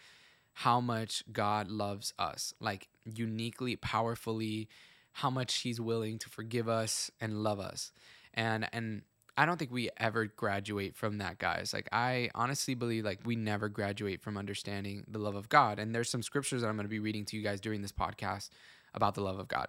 [0.55, 4.69] how much God loves us, like uniquely, powerfully,
[5.12, 7.93] how much He's willing to forgive us and love us.
[8.35, 9.03] And and
[9.38, 11.75] I don't think we ever graduate from that, guys.
[11.75, 15.79] Like I honestly believe like we never graduate from understanding the love of God.
[15.79, 17.92] And there's some scriptures that I'm going to be reading to you guys during this
[17.92, 18.49] podcast
[18.94, 19.68] about the love of God.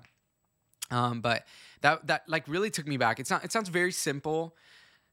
[0.90, 1.46] Um, but
[1.82, 3.20] that that like really took me back.
[3.20, 3.44] It's not.
[3.44, 4.56] It sounds very simple.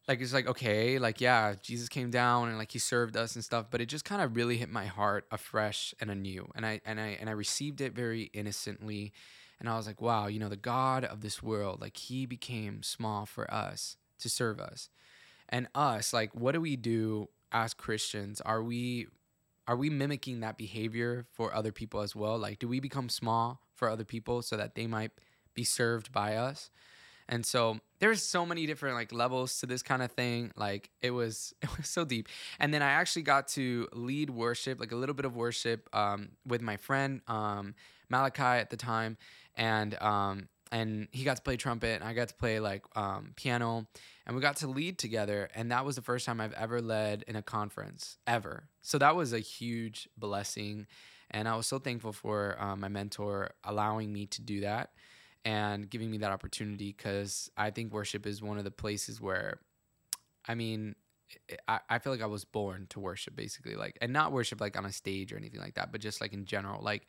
[0.06, 3.42] Like it's like okay, like yeah, Jesus came down and like he served us and
[3.42, 3.66] stuff.
[3.70, 6.48] But it just kind of really hit my heart afresh and anew.
[6.54, 9.12] And I and I and I received it very innocently.
[9.58, 12.82] And I was like, wow, you know, the God of this world, like he became
[12.82, 14.88] small for us to serve us.
[15.48, 18.40] And us, like, what do we do as Christians?
[18.40, 19.06] Are we
[19.66, 22.36] are we mimicking that behavior for other people as well?
[22.36, 25.12] Like, do we become small for other people so that they might
[25.54, 26.70] be served by us?
[27.28, 30.52] And so there's so many different like levels to this kind of thing.
[30.56, 32.28] Like it was it was so deep.
[32.58, 36.30] And then I actually got to lead worship, like a little bit of worship, um,
[36.46, 37.74] with my friend um,
[38.08, 39.16] Malachi at the time,
[39.54, 43.32] and um, and he got to play trumpet, and I got to play like um,
[43.36, 43.86] piano,
[44.26, 45.48] and we got to lead together.
[45.54, 48.64] And that was the first time I've ever led in a conference ever.
[48.82, 50.86] So that was a huge blessing,
[51.30, 54.90] and I was so thankful for uh, my mentor allowing me to do that
[55.44, 59.60] and giving me that opportunity because I think worship is one of the places where,
[60.48, 60.94] I mean,
[61.68, 64.78] I, I feel like I was born to worship basically, like, and not worship like
[64.78, 66.82] on a stage or anything like that, but just like in general.
[66.82, 67.06] Like,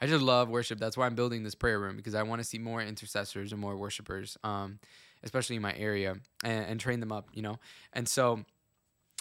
[0.00, 0.78] I just love worship.
[0.78, 3.60] That's why I'm building this prayer room because I want to see more intercessors and
[3.60, 4.78] more worshipers, um,
[5.22, 7.58] especially in my area, and, and train them up, you know?
[7.92, 8.44] And so,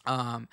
[0.05, 0.47] um,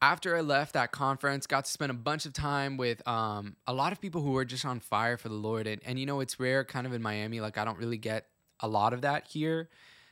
[0.00, 3.72] after I left that conference, got to spend a bunch of time with um, a
[3.72, 5.68] lot of people who were just on fire for the Lord.
[5.68, 7.40] And, and you know, it's rare kind of in Miami.
[7.40, 8.26] Like I don't really get
[8.58, 9.68] a lot of that here.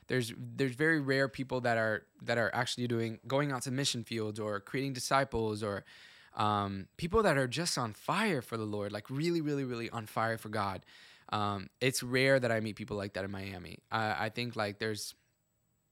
[0.07, 4.03] There's there's very rare people that are that are actually doing going out to mission
[4.03, 5.85] fields or creating disciples or
[6.35, 10.05] um, people that are just on fire for the Lord, like really, really, really on
[10.05, 10.85] fire for God.
[11.29, 13.79] Um, it's rare that I meet people like that in Miami.
[13.91, 15.15] I, I think like there's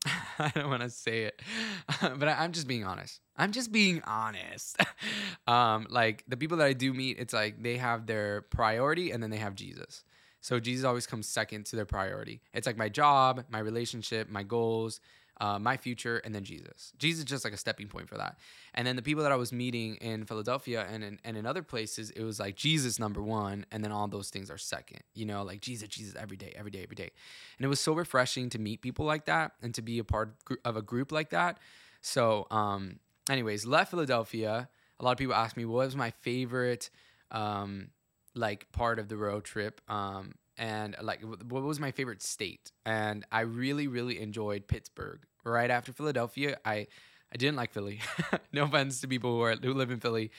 [0.40, 1.42] I don't want to say it,
[2.02, 3.20] but I, am just being honest.
[3.36, 4.78] I'm just being honest.
[5.48, 9.22] um, like the people that I do meet, it's like they have their priority and
[9.22, 10.04] then they have Jesus.
[10.42, 12.42] So Jesus always comes second to their priority.
[12.54, 15.02] It's like my job, my relationship, my goals,
[15.40, 16.92] uh, my future, and then Jesus.
[16.98, 18.38] Jesus is just like a stepping point for that.
[18.74, 21.64] And then the people that I was meeting in Philadelphia and in, and in other
[21.64, 25.02] places, it was like Jesus number one, and then all those things are second.
[25.14, 27.12] You know, like Jesus, Jesus every day, every day, every day.
[27.58, 30.36] And it was so refreshing to meet people like that and to be a part
[30.66, 31.60] of a group like that.
[32.02, 33.00] So, um,
[33.30, 34.68] anyways, left Philadelphia.
[35.00, 36.90] A lot of people ask me what was my favorite,
[37.32, 37.92] um,
[38.36, 39.80] like part of the road trip.
[39.88, 45.72] Um, and like what was my favorite state and i really really enjoyed pittsburgh right
[45.72, 46.86] after philadelphia i
[47.34, 48.00] i didn't like philly
[48.54, 50.30] no offense to people who are who live in philly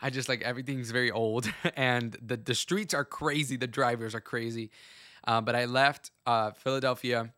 [0.00, 3.56] I just like everything's very old, and the the streets are crazy.
[3.56, 4.70] The drivers are crazy.
[5.26, 7.32] Uh, but I left uh, Philadelphia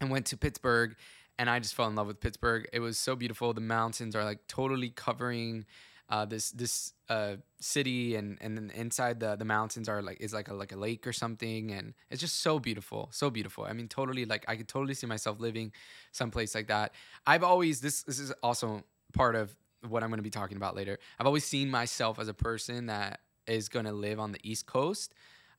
[0.00, 0.94] and went to Pittsburgh,
[1.36, 2.68] and I just fell in love with Pittsburgh.
[2.72, 3.52] It was so beautiful.
[3.52, 5.66] The mountains are like totally covering
[6.10, 10.34] uh, this this uh, city, and and then inside the the mountains are like is
[10.34, 13.64] like a like a lake or something, and it's just so beautiful, so beautiful.
[13.64, 15.72] I mean, totally like I could totally see myself living
[16.12, 16.92] someplace like that.
[17.26, 19.56] I've always this this is also part of
[19.88, 20.98] what I'm going to be talking about later.
[21.18, 24.66] I've always seen myself as a person that is going to live on the East
[24.66, 25.14] Coast.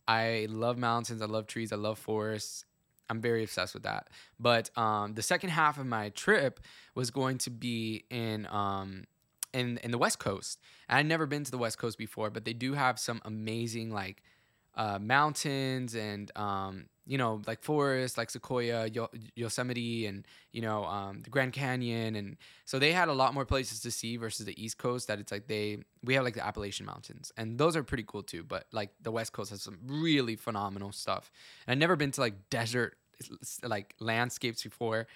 [0.08, 2.66] I love mountains, I love trees, I love forests.
[3.10, 4.10] I'm very obsessed with that.
[4.40, 6.62] But um, the second half of my trip
[6.96, 9.04] was going to be in um,
[9.54, 10.60] in in the West Coast.
[10.90, 13.92] And I'd never been to the West Coast before, but they do have some amazing
[13.92, 14.24] like
[14.76, 20.86] uh, mountains and um, you know like forests like Sequoia, Yo- Yosemite, and you know
[20.86, 24.46] um, the Grand Canyon, and so they had a lot more places to see versus
[24.46, 25.08] the East Coast.
[25.08, 28.24] That it's like they we have like the Appalachian Mountains, and those are pretty cool
[28.24, 28.44] too.
[28.44, 31.32] But like the West Coast has some really phenomenal stuff.
[31.68, 32.96] And I've never been to like desert
[33.64, 35.08] like landscapes before.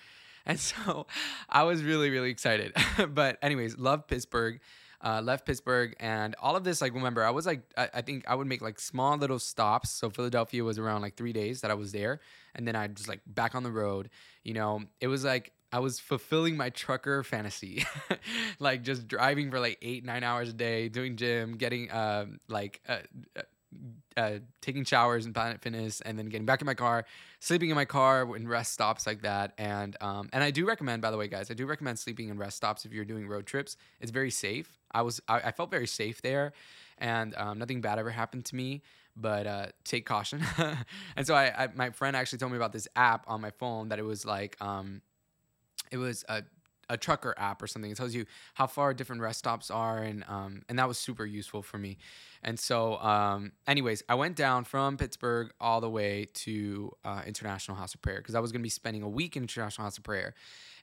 [0.45, 1.07] And so
[1.49, 2.73] I was really, really excited.
[3.09, 4.59] but, anyways, love Pittsburgh.
[5.03, 6.81] Uh, left Pittsburgh and all of this.
[6.81, 9.91] Like, remember, I was like, I, I, think I would make like small little stops.
[9.91, 12.21] So Philadelphia was around like three days that I was there,
[12.55, 14.09] and then I just like back on the road.
[14.43, 17.85] You know, it was like I was fulfilling my trucker fantasy,
[18.59, 22.81] like just driving for like eight, nine hours a day, doing gym, getting uh, like
[22.87, 22.99] uh,
[24.17, 27.05] uh taking showers in Planet Fitness and then getting back in my car,
[27.39, 29.53] sleeping in my car when rest stops like that.
[29.57, 32.37] And um, and I do recommend, by the way, guys, I do recommend sleeping in
[32.37, 33.77] rest stops if you're doing road trips.
[33.99, 34.79] It's very safe.
[34.91, 36.53] I was I, I felt very safe there,
[36.97, 38.81] and um, nothing bad ever happened to me.
[39.17, 40.43] But uh, take caution.
[41.15, 43.89] and so I, I, my friend actually told me about this app on my phone
[43.89, 45.01] that it was like um,
[45.91, 46.43] it was a
[46.89, 47.91] a trucker app or something.
[47.91, 51.25] It tells you how far different rest stops are, and um, and that was super
[51.25, 51.97] useful for me.
[52.43, 57.75] And so, um, anyways, I went down from Pittsburgh all the way to uh, International
[57.75, 60.03] House of Prayer because I was gonna be spending a week in International House of
[60.03, 60.33] Prayer,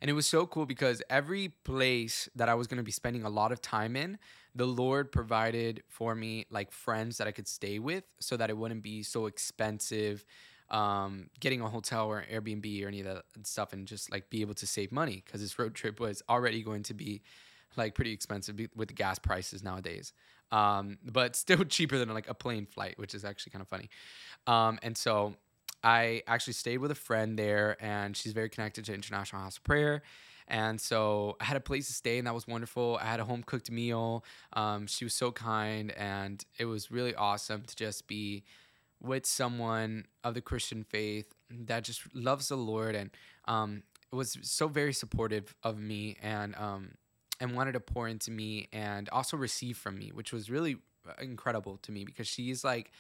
[0.01, 3.31] and it was so cool because every place that I was gonna be spending a
[3.31, 4.19] lot of time in,
[4.55, 8.57] the Lord provided for me like friends that I could stay with, so that it
[8.57, 10.25] wouldn't be so expensive
[10.73, 14.41] um, getting a hotel or Airbnb or any of that stuff and just like be
[14.41, 17.23] able to save money because this road trip was already going to be
[17.77, 20.13] like pretty expensive with the gas prices nowadays.
[20.51, 23.91] Um, but still cheaper than like a plane flight, which is actually kind of funny.
[24.47, 25.35] Um, and so
[25.85, 29.65] I actually stayed with a friend there, and she's very connected to International House of
[29.65, 30.03] Prayer.
[30.49, 32.99] And so I had a place to stay, and that was wonderful.
[33.01, 34.25] I had a home cooked meal.
[34.53, 38.45] Um, she was so kind, and it was really awesome to just be
[39.03, 43.11] with someone of the Christian faith that just loves the Lord and
[43.47, 46.93] um, was so very supportive of me and um,
[47.41, 50.77] and wanted to pour into me and also receive from me, which was really
[51.09, 52.93] uh, incredible to me because she's like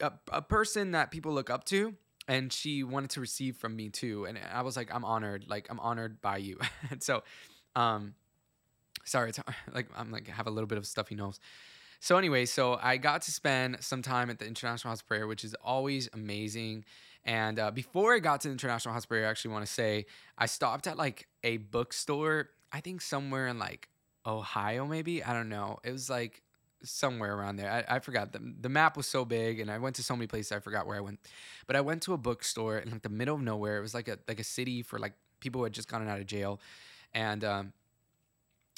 [0.00, 1.94] a, a person that people look up to
[2.26, 4.24] and she wanted to receive from me too.
[4.24, 5.44] And i was like i'm honored.
[5.48, 6.58] Like i'm honored by you.
[6.90, 7.22] And so
[7.76, 8.14] um
[9.04, 9.40] sorry it's
[9.74, 11.38] like i'm like have a little bit of stuffy nose
[12.04, 15.26] so anyway, so I got to spend some time at the International House of Prayer,
[15.26, 16.84] which is always amazing.
[17.24, 19.72] And uh, before I got to the International House of Prayer, I actually want to
[19.72, 20.04] say
[20.36, 22.50] I stopped at like a bookstore.
[22.70, 23.88] I think somewhere in like
[24.26, 25.78] Ohio, maybe I don't know.
[25.82, 26.42] It was like
[26.82, 27.72] somewhere around there.
[27.72, 28.32] I, I forgot.
[28.32, 30.86] The, the map was so big and I went to so many places I forgot
[30.86, 31.20] where I went.
[31.66, 33.78] But I went to a bookstore in like the middle of nowhere.
[33.78, 36.20] It was like a like a city for like people who had just gotten out
[36.20, 36.60] of jail.
[37.14, 37.72] And um,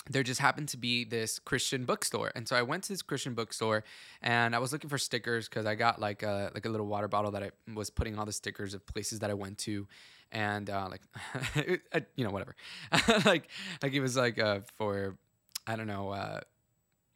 [0.08, 3.34] there just happened to be this Christian bookstore, and so I went to this Christian
[3.34, 3.84] bookstore,
[4.22, 7.08] and I was looking for stickers because I got like a like a little water
[7.08, 9.86] bottle that I was putting all the stickers of places that I went to,
[10.30, 11.02] and uh, like
[12.16, 12.54] you know whatever,
[13.24, 13.48] like
[13.82, 15.16] like it was like uh, for
[15.66, 16.40] I don't know uh,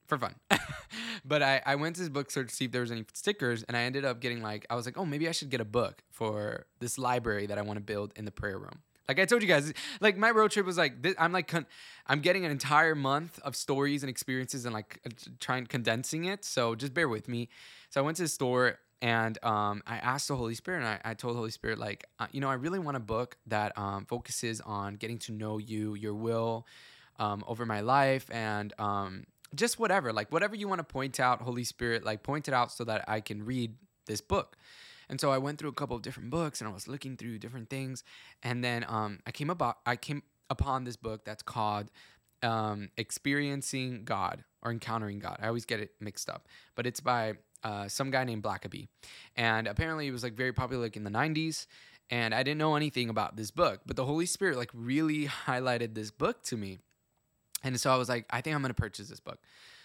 [0.06, 0.34] for fun,
[1.24, 3.76] but I I went to this bookstore to see if there was any stickers, and
[3.76, 6.02] I ended up getting like I was like oh maybe I should get a book
[6.10, 8.82] for this library that I want to build in the prayer room.
[9.10, 11.66] Like I told you guys, like my road trip was like this, I'm like con-
[12.06, 15.00] I'm getting an entire month of stories and experiences and like
[15.40, 16.44] trying condensing it.
[16.44, 17.48] So just bear with me.
[17.88, 21.00] So I went to the store and um, I asked the Holy Spirit, and I,
[21.04, 24.04] I told Holy Spirit like, uh, you know, I really want a book that um,
[24.04, 26.68] focuses on getting to know you, your will
[27.18, 29.24] um, over my life, and um,
[29.56, 32.70] just whatever, like whatever you want to point out, Holy Spirit, like point it out
[32.70, 33.74] so that I can read
[34.06, 34.56] this book.
[35.10, 37.38] And so I went through a couple of different books and I was looking through
[37.38, 38.04] different things.
[38.44, 41.90] And then um, I came about I came upon this book that's called
[42.42, 45.38] um, Experiencing God or Encountering God.
[45.42, 46.46] I always get it mixed up,
[46.76, 48.86] but it's by uh, some guy named Blackaby.
[49.36, 51.66] And apparently it was like very popular like in the 90s.
[52.08, 55.94] And I didn't know anything about this book, but the Holy Spirit like really highlighted
[55.94, 56.78] this book to me.
[57.62, 59.40] And so I was like, I think I'm gonna purchase this book.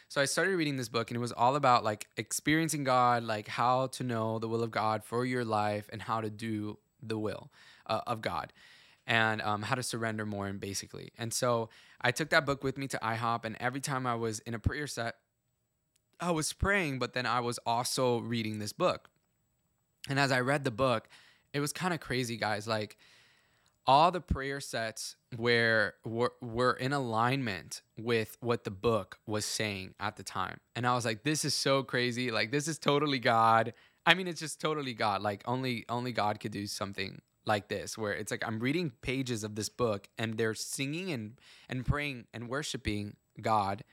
[0.08, 3.48] So I started reading this book and it was all about like experiencing God, like
[3.48, 7.18] how to know the will of God for your life and how to do the
[7.18, 7.52] will
[7.88, 8.54] uh, of God
[9.08, 11.12] and um, how to surrender more and basically.
[11.18, 11.70] And so
[12.02, 14.60] I took that book with me to IHOP and every time I was in a
[14.60, 15.16] prayer set,
[16.20, 19.10] I was praying, but then I was also reading this book.
[20.08, 21.10] And as I read the book,
[21.54, 22.68] it was kind of crazy, guys.
[22.68, 22.98] Like
[23.88, 29.94] all the prayer sets where were, were in alignment with what the book was saying
[30.00, 30.60] at the time.
[30.76, 32.32] And I was like, this is so crazy.
[32.32, 33.74] Like this is totally God.
[34.06, 35.22] I mean, it's just totally God.
[35.22, 39.44] Like only only God could do something like this where it's like I'm reading pages
[39.44, 41.34] of this book and they're singing and
[41.70, 43.84] and praying and worshiping God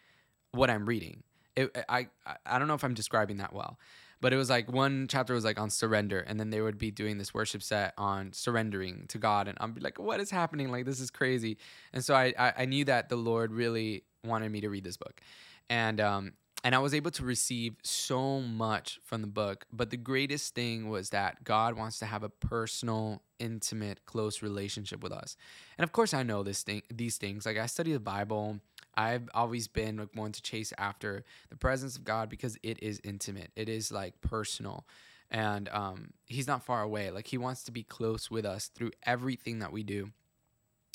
[0.53, 1.23] what I'm reading.
[1.55, 2.09] It, I
[2.47, 3.79] I don't know if I'm describing that well
[4.23, 6.91] but it was like one chapter was like on surrender and then they would be
[6.91, 10.71] doing this worship set on surrendering to god and i'm like what is happening?
[10.71, 11.59] Like this is crazy.
[11.93, 14.97] And so i i, I knew that the lord really wanted me to read this
[14.97, 15.21] book.
[15.69, 16.33] And um
[16.65, 20.89] and i was able to receive so much from the book but the greatest thing
[20.89, 25.37] was that god wants to have a personal intimate close relationship with us.
[25.77, 27.45] And of course i know this thing these things.
[27.45, 28.61] Like i study the bible
[28.95, 33.01] I've always been like one to chase after the presence of God because it is
[33.05, 33.51] intimate.
[33.57, 34.87] It is like personal.
[35.31, 37.11] And um, he's not far away.
[37.11, 40.11] Like he wants to be close with us through everything that we do.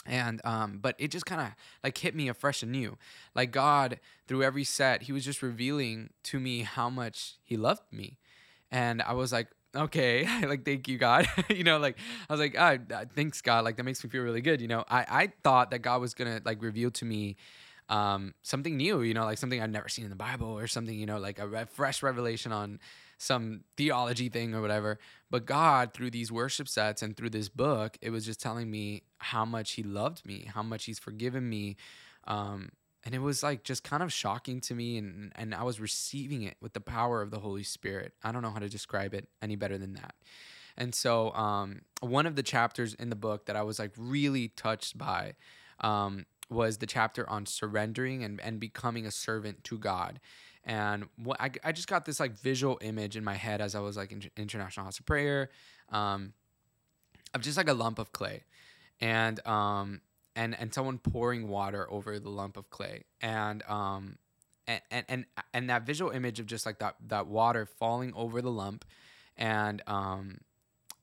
[0.05, 1.47] And um, but it just kind of
[1.83, 2.97] like hit me afresh and new.
[3.35, 7.91] Like God, through every set, he was just revealing to me how much he loved
[7.91, 8.17] me.
[8.71, 11.97] And I was like, okay like thank you god you know like
[12.29, 12.77] i was like ah,
[13.15, 15.79] thanks god like that makes me feel really good you know i i thought that
[15.79, 17.35] god was gonna like reveal to me
[17.89, 20.97] um, something new, you know, like something I've never seen in the Bible or something,
[20.97, 22.79] you know, like a re- fresh revelation on
[23.17, 24.99] some theology thing or whatever.
[25.29, 29.03] But God, through these worship sets and through this book, it was just telling me
[29.17, 31.77] how much He loved me, how much He's forgiven me.
[32.25, 32.69] Um,
[33.05, 36.41] and it was like just kind of shocking to me and and I was receiving
[36.41, 38.13] it with the power of the Holy Spirit.
[38.21, 40.13] I don't know how to describe it any better than that.
[40.77, 44.49] And so um, one of the chapters in the book that I was like really
[44.49, 45.35] touched by
[45.79, 50.19] um, was the chapter on surrendering and, and becoming a servant to God.
[50.63, 53.79] And what I, I just got this like visual image in my head as I
[53.79, 55.49] was like in International House of Prayer
[55.91, 56.33] um,
[57.33, 58.43] of just like a lump of clay.
[58.99, 60.01] And um,
[60.37, 64.17] and and someone pouring water over the lump of clay and um
[64.67, 68.51] and and and that visual image of just like that that water falling over the
[68.51, 68.85] lump
[69.35, 70.37] and um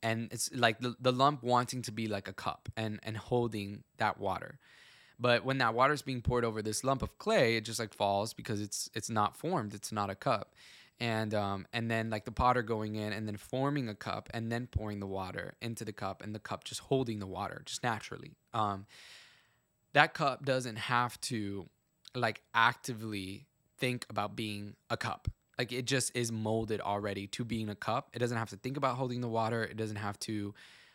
[0.02, 3.82] and it's like the, the lump wanting to be like a cup and and holding
[3.98, 4.58] that water
[5.18, 7.94] but when that water is being poured over this lump of clay, it just like
[7.94, 9.74] falls because it's it's not formed.
[9.74, 10.54] It's not a cup.
[11.00, 14.50] And um and then like the potter going in and then forming a cup and
[14.50, 17.82] then pouring the water into the cup and the cup just holding the water just
[17.82, 18.32] naturally.
[18.52, 18.86] Um
[19.92, 21.68] that cup doesn't have to
[22.14, 23.46] like actively
[23.78, 25.28] think about being a cup.
[25.58, 28.10] Like it just is molded already to being a cup.
[28.12, 29.62] It doesn't have to think about holding the water.
[29.62, 30.54] It doesn't have to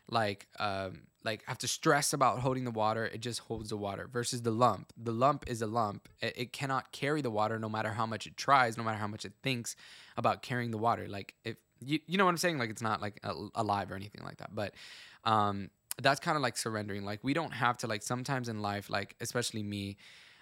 [0.10, 4.08] like um like have to stress about holding the water it just holds the water
[4.12, 4.93] versus the lump.
[4.97, 6.08] The lump is a lump.
[6.21, 9.08] It, it, cannot carry the water no matter how much it tries no matter how
[9.08, 9.75] much it thinks
[10.17, 11.08] about carrying the water.
[11.08, 12.58] Like if you, you know what i'm saying?
[12.58, 13.19] Like it's not like
[13.55, 14.53] alive or anything like that.
[14.53, 14.73] But
[15.25, 15.69] um
[16.01, 17.03] that's kind of like surrendering.
[17.03, 19.97] Like we don't have to like sometimes in life like especially me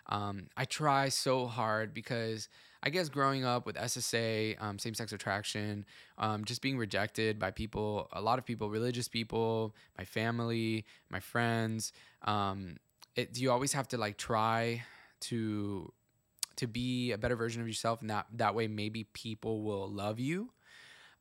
[0.10, 2.50] um i try so hard because
[2.84, 5.86] I guess growing up with SSA, um, same sex attraction,
[6.18, 11.20] um, just being rejected by people, a lot of people, religious people, my family, my
[11.20, 11.92] friends.
[12.24, 12.78] Um,
[13.16, 14.84] it, you always have to like try
[15.22, 15.92] to
[16.58, 20.20] to be a better version of yourself, and that that way maybe people will love
[20.20, 20.52] you.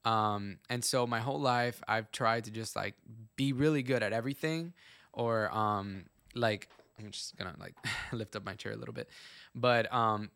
[0.04, 2.94] Um, and so my whole life, I've tried to just like
[3.36, 4.74] be really good at everything,
[5.12, 6.68] or um, like
[6.98, 7.74] I'm just gonna like
[8.12, 9.08] lift up my chair a little bit,
[9.54, 10.30] but um,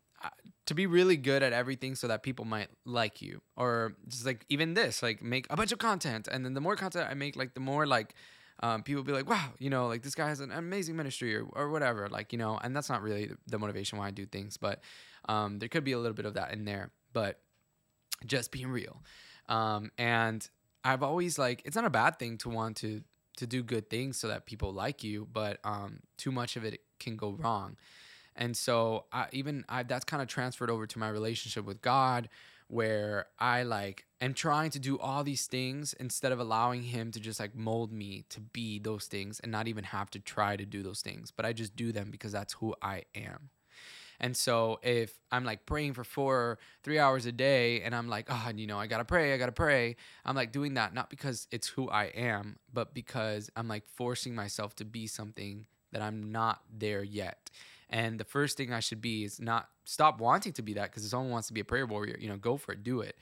[0.66, 4.44] to be really good at everything so that people might like you or just like
[4.48, 6.28] even this like make a bunch of content.
[6.30, 8.14] And then the more content i make like the more like
[8.62, 11.44] um, people be like wow you know like this guy has an amazing ministry or,
[11.52, 14.58] or whatever like you know and that's not really the motivation why i do things
[14.58, 14.80] but
[15.28, 16.90] um, there could be a little bit of that in there.
[17.12, 17.40] But
[18.26, 19.02] just being real
[19.48, 20.48] um, and
[20.84, 23.02] i've always like it's not a bad thing to want to
[23.40, 26.80] to do good things so that people like you but um, too much of it
[26.98, 27.76] can go wrong
[28.36, 32.28] and so I, even I, that's kind of transferred over to my relationship with God,
[32.68, 37.20] where I like am trying to do all these things instead of allowing Him to
[37.20, 40.64] just like mold me to be those things and not even have to try to
[40.64, 41.30] do those things.
[41.30, 43.50] But I just do them because that's who I am.
[44.20, 48.26] And so if I'm like praying for four, three hours a day, and I'm like,
[48.28, 49.96] oh, you know, I gotta pray, I gotta pray.
[50.24, 54.34] I'm like doing that not because it's who I am, but because I'm like forcing
[54.34, 57.50] myself to be something that I'm not there yet
[57.88, 61.04] And the first thing I should be is not stop wanting to be that because
[61.04, 63.16] if someone wants to be a prayer warrior, you know, go for it, do it.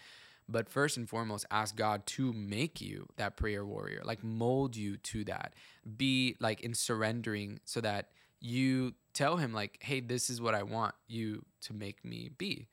[0.49, 4.96] But first and foremost, ask God to make you that prayer warrior, like mold you
[4.99, 5.55] to that.
[5.96, 8.11] Be like in surrendering so that
[8.41, 12.68] you tell him like, "Hey, this is what I want you to make me be."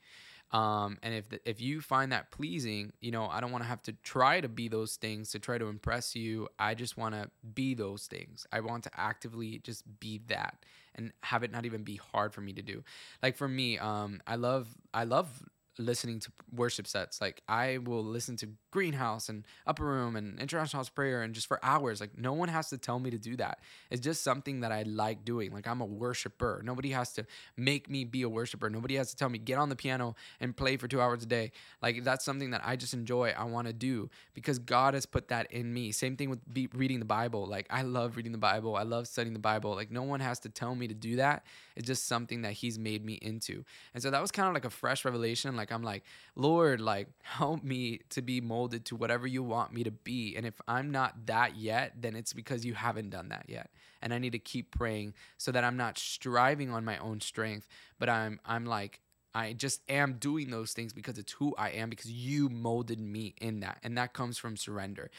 [0.51, 3.67] Um, and if the, if you find that pleasing, you know, I don't want to
[3.67, 6.47] have to try to be those things to try to impress you.
[6.57, 8.45] I just want to be those things.
[8.51, 10.63] I want to actively just be that
[10.93, 12.83] and have it not even be hard for me to do.
[13.21, 15.27] Like for me, um, I love I love
[15.77, 17.21] listening to worship sets.
[17.21, 21.47] Like I will listen to Greenhouse and Upper Room and International House Prayer and just
[21.47, 21.99] for hours.
[22.01, 23.59] Like no one has to tell me to do that.
[23.89, 25.51] It's just something that I like doing.
[25.51, 26.61] Like I'm a worshiper.
[26.63, 27.25] Nobody has to
[27.57, 28.69] make me be a worshiper.
[28.69, 31.25] Nobody has to tell me get on the piano and play for two hours a
[31.25, 31.51] day.
[31.81, 33.33] Like that's something that I just enjoy.
[33.37, 35.91] I want to do because God has put that in me.
[35.91, 36.39] Same thing with
[36.73, 37.45] reading the Bible.
[37.45, 38.75] Like I love reading the Bible.
[38.75, 39.75] I love studying the Bible.
[39.75, 41.45] Like no one has to tell me to do that.
[41.75, 43.63] It's just something that He's made me into.
[43.93, 45.55] And so that was kind of like a fresh revelation.
[45.55, 46.03] Like I'm like,
[46.35, 50.35] Lord, like help me to be molded molded to whatever you want me to be.
[50.35, 53.69] And if I'm not that yet, then it's because you haven't done that yet.
[54.01, 57.67] And I need to keep praying so that I'm not striving on my own strength,
[57.99, 59.01] but I'm I'm like
[59.33, 63.35] I just am doing those things because it's who I am because you molded me
[63.41, 63.79] in that.
[63.83, 65.11] And that comes from surrender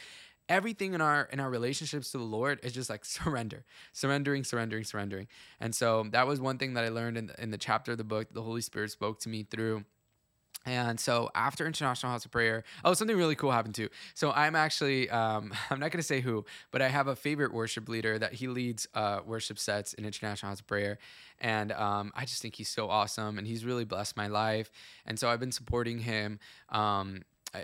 [0.48, 4.84] everything in our in our relationships to the lord is just like surrender surrendering surrendering
[4.84, 5.26] surrendering
[5.58, 7.98] and so that was one thing that i learned in the, in the chapter of
[7.98, 9.84] the book the holy spirit spoke to me through
[10.66, 13.88] and so after International House of Prayer, oh, something really cool happened too.
[14.14, 17.54] So I'm actually, um, I'm not going to say who, but I have a favorite
[17.54, 20.98] worship leader that he leads uh, worship sets in International House of Prayer.
[21.40, 24.70] And um, I just think he's so awesome and he's really blessed my life.
[25.06, 26.40] And so I've been supporting him.
[26.70, 27.22] Um,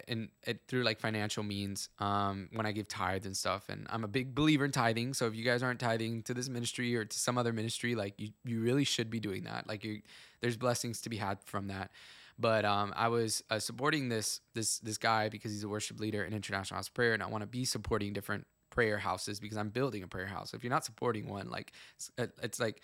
[0.08, 3.68] and it through like financial means um, when I give tithes and stuff.
[3.68, 5.12] And I'm a big believer in tithing.
[5.14, 8.14] So if you guys aren't tithing to this ministry or to some other ministry, like
[8.16, 9.66] you, you really should be doing that.
[9.68, 10.00] Like you,
[10.40, 11.90] there's blessings to be had from that.
[12.38, 16.24] But um, I was uh, supporting this this this guy because he's a worship leader
[16.24, 19.68] in International House Prayer, and I want to be supporting different prayer houses because I'm
[19.68, 20.54] building a prayer house.
[20.54, 22.10] If you're not supporting one, like it's,
[22.42, 22.82] it's like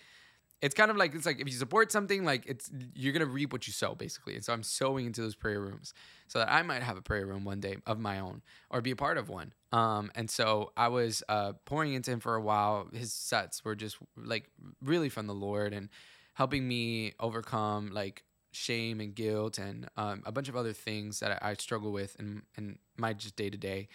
[0.61, 3.51] it's kind of like it's like if you support something like it's you're gonna reap
[3.51, 4.35] what you sow basically.
[4.35, 5.93] And so i'm sowing into those prayer rooms
[6.27, 8.91] so that i might have a prayer room one day of my own or be
[8.91, 9.53] a part of one.
[9.71, 12.87] Um, and so i was uh, pouring into him for a while.
[12.93, 14.49] His sets were just like
[14.81, 15.89] really from the lord and
[16.33, 21.43] helping me overcome like shame and guilt and um, a bunch of other things that
[21.43, 23.87] I, I struggle with in, in my just day to day.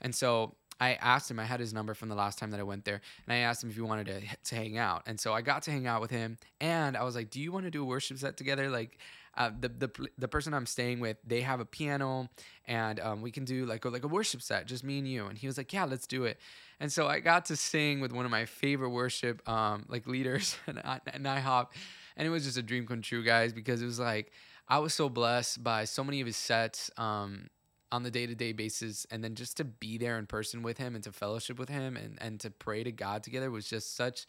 [0.00, 2.62] And so I asked him, I had his number from the last time that I
[2.62, 5.02] went there, and I asked him if he wanted to, to hang out.
[5.06, 7.50] And so I got to hang out with him, and I was like, Do you
[7.50, 8.68] want to do a worship set together?
[8.68, 8.98] Like,
[9.38, 12.28] uh, the, the the person I'm staying with, they have a piano,
[12.66, 15.26] and um, we can do like a, like a worship set, just me and you.
[15.26, 16.38] And he was like, Yeah, let's do it.
[16.78, 20.56] And so I got to sing with one of my favorite worship um, like leaders,
[20.66, 21.68] and, and IHOP
[22.16, 24.32] and it was just a dream come true, guys, because it was like
[24.68, 27.48] I was so blessed by so many of his sets um,
[27.92, 30.78] on the day to day basis, and then just to be there in person with
[30.78, 33.96] him and to fellowship with him and and to pray to God together was just
[33.96, 34.26] such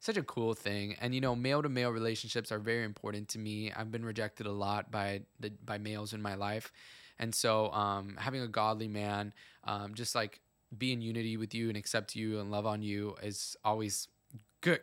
[0.00, 0.96] such a cool thing.
[1.00, 3.72] And you know, male to male relationships are very important to me.
[3.72, 6.72] I've been rejected a lot by the by males in my life,
[7.18, 9.32] and so um, having a godly man,
[9.64, 10.40] um, just like
[10.76, 14.08] be in unity with you and accept you and love on you is always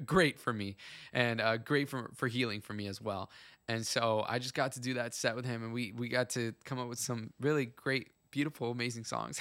[0.06, 0.76] great for me
[1.12, 3.30] and uh, great for, for healing for me as well.
[3.68, 6.32] And so I just got to do that set with him, and we we got
[6.32, 9.40] to come up with some really great, beautiful, amazing songs.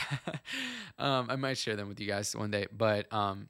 [0.99, 3.49] um, I might share them with you guys one day, but um,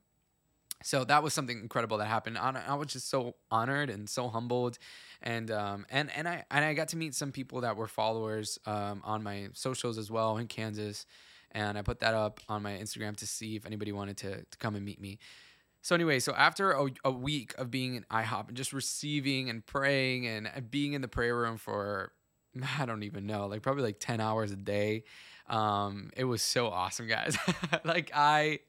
[0.83, 2.39] so that was something incredible that happened.
[2.39, 4.79] I was just so honored and so humbled,
[5.23, 8.59] and um, and and I and I got to meet some people that were followers
[8.67, 11.07] um, on my socials as well in Kansas,
[11.53, 14.59] and I put that up on my Instagram to see if anybody wanted to to
[14.59, 15.19] come and meet me.
[15.83, 19.67] So anyway, so after a, a, week of being in IHOP and just receiving and
[19.67, 22.13] praying and being in the prayer room for
[22.79, 25.05] I don't even know, like probably like 10 hours a day.
[25.49, 27.37] Um, it was so awesome, guys.
[27.85, 28.61] like I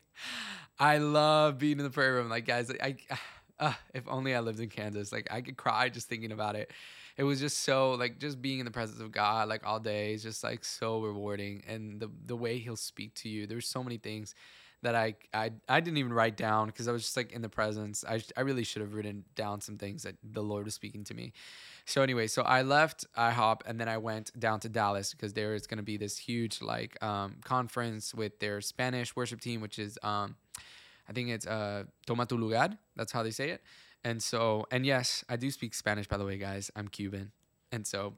[0.80, 2.30] I love being in the prayer room.
[2.30, 2.98] Like guys, I
[3.60, 5.12] uh, if only I lived in Kansas.
[5.12, 6.72] Like I could cry just thinking about it.
[7.16, 10.14] It was just so like just being in the presence of God like all day
[10.14, 13.46] is just like so rewarding and the the way he'll speak to you.
[13.46, 14.34] There's so many things
[14.84, 17.50] that I I, I didn't even write down because I was just like in the
[17.50, 18.06] presence.
[18.08, 21.14] I, I really should have written down some things that the Lord was speaking to
[21.14, 21.34] me.
[21.86, 25.56] So anyway, so I left IHOP and then I went down to Dallas because there
[25.56, 29.80] is going to be this huge like um, conference with their Spanish worship team, which
[29.80, 30.36] is um,
[31.10, 32.78] I think it's uh, Toma tu lugar.
[32.96, 33.62] That's how they say it.
[34.04, 36.72] And so and yes, I do speak Spanish by the way, guys.
[36.76, 37.32] I'm Cuban,
[37.72, 38.14] and so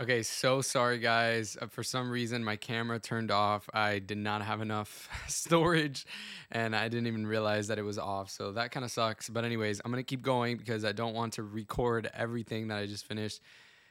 [0.00, 1.56] Okay, so sorry guys.
[1.60, 3.68] Uh, for some reason, my camera turned off.
[3.74, 6.06] I did not have enough storage
[6.52, 8.30] and I didn't even realize that it was off.
[8.30, 9.28] So that kind of sucks.
[9.28, 12.78] But, anyways, I'm going to keep going because I don't want to record everything that
[12.78, 13.40] I just finished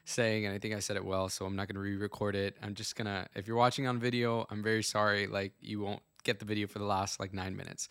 [0.05, 0.45] saying.
[0.45, 1.27] And I think I said it well.
[1.27, 2.55] So I'm not going to re record it.
[2.63, 5.27] I'm just going to, if you're watching on video, I'm very sorry.
[5.27, 7.89] Like, you won't get the video for the last like nine minutes.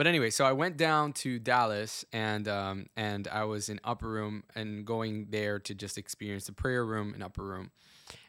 [0.00, 4.08] But anyway, so I went down to Dallas and um, and I was in upper
[4.08, 7.70] room and going there to just experience the prayer room and upper room.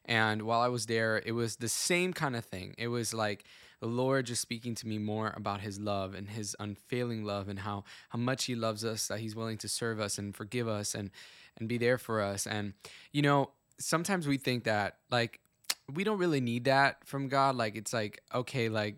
[0.03, 2.75] And while I was there, it was the same kind of thing.
[2.77, 3.45] It was like
[3.79, 7.59] the Lord just speaking to me more about his love and his unfailing love and
[7.59, 10.93] how how much he loves us, that he's willing to serve us and forgive us
[10.93, 11.09] and
[11.57, 12.45] and be there for us.
[12.45, 12.73] And
[13.13, 15.39] you know, sometimes we think that like
[15.93, 17.55] we don't really need that from God.
[17.55, 18.97] Like it's like, okay, like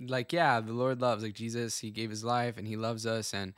[0.00, 3.32] like yeah the lord loves like jesus he gave his life and he loves us
[3.32, 3.54] and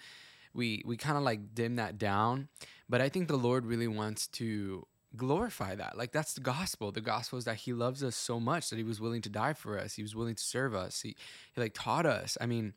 [0.55, 2.49] we we kind of like dim that down
[2.89, 4.87] but i think the lord really wants to
[5.17, 8.69] glorify that like that's the gospel the gospel is that he loves us so much
[8.71, 11.17] that he was willing to die for us he was willing to serve us he,
[11.55, 12.75] he like taught us i mean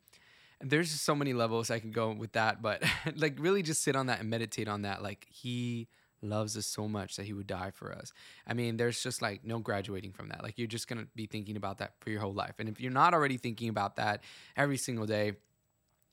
[0.61, 2.81] there's so many levels i could go with that but
[3.15, 5.87] like really just sit on that and meditate on that like he
[6.21, 8.13] loves us so much that he would die for us.
[8.47, 10.43] I mean, there's just like no graduating from that.
[10.43, 12.55] Like you're just going to be thinking about that for your whole life.
[12.59, 14.23] And if you're not already thinking about that
[14.55, 15.33] every single day,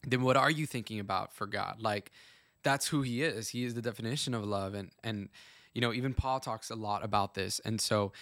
[0.07, 1.77] then what are you thinking about for God?
[1.81, 2.11] Like
[2.63, 3.51] that's who he is.
[3.51, 5.29] He is the definition of love and and
[5.75, 7.61] you know, even Paul talks a lot about this.
[7.65, 8.13] And so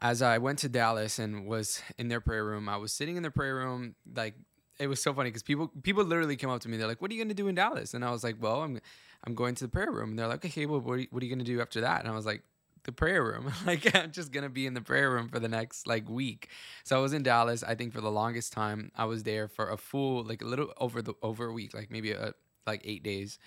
[0.00, 3.22] as I went to Dallas and was in their prayer room, I was sitting in
[3.22, 4.34] their prayer room like
[4.80, 6.76] it was so funny because people people literally came up to me.
[6.76, 8.62] They're like, "What are you going to do in Dallas?" And I was like, "Well,
[8.62, 8.80] I'm
[9.26, 10.10] I'm going to the prayer room.
[10.10, 12.00] And they're like, okay, well, what are you, you going to do after that?
[12.00, 12.42] And I was like,
[12.84, 13.52] the prayer room.
[13.66, 16.48] like I'm just gonna be in the prayer room for the next like week.
[16.84, 17.62] So I was in Dallas.
[17.64, 20.72] I think for the longest time I was there for a full like a little
[20.78, 22.34] over the over a week, like maybe a,
[22.66, 23.38] like eight days,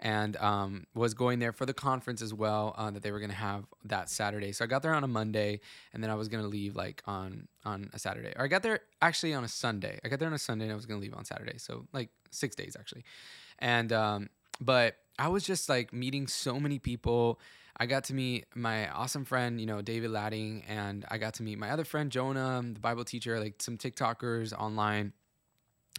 [0.00, 3.32] and um, was going there for the conference as well uh, that they were gonna
[3.34, 4.52] have that Saturday.
[4.52, 5.60] So I got there on a Monday,
[5.92, 8.32] and then I was gonna leave like on on a Saturday.
[8.36, 10.00] Or I got there actually on a Sunday.
[10.04, 11.58] I got there on a Sunday, and I was gonna leave on Saturday.
[11.58, 13.04] So like six days actually,
[13.58, 14.28] and um,
[14.60, 17.40] but I was just like meeting so many people.
[17.76, 21.42] I got to meet my awesome friend, you know, David Ladding, and I got to
[21.42, 25.12] meet my other friend Jonah, the Bible teacher, like some TikTokers online.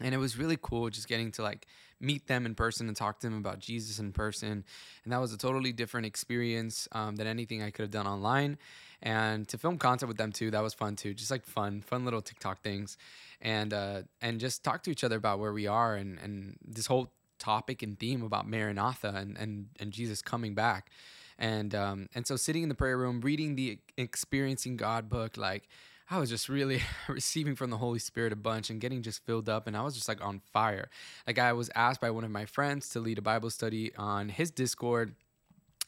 [0.02, 1.68] And it was really cool just getting to like
[2.00, 4.64] meet them in person and talk to them about Jesus in person.
[5.04, 8.58] And that was a totally different experience um, than anything I could have done online.
[9.02, 11.14] And to film content with them too, that was fun too.
[11.14, 12.98] Just like fun, fun little TikTok things,
[13.42, 16.86] and uh, and just talk to each other about where we are and and this
[16.86, 20.90] whole topic and theme about Maranatha and and and Jesus coming back.
[21.38, 25.70] And um, and so sitting in the prayer room, reading the Experiencing God book, like
[26.12, 29.48] I was just really receiving from the Holy Spirit a bunch and getting just filled
[29.48, 29.68] up.
[29.68, 30.90] And I was just like on fire.
[31.28, 34.30] Like I was asked by one of my friends to lead a Bible study on
[34.30, 35.14] his Discord.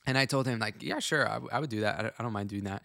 [0.06, 2.00] And I told him, like, yeah, sure, I, w- I would do that.
[2.00, 2.82] I, I don't mind doing that.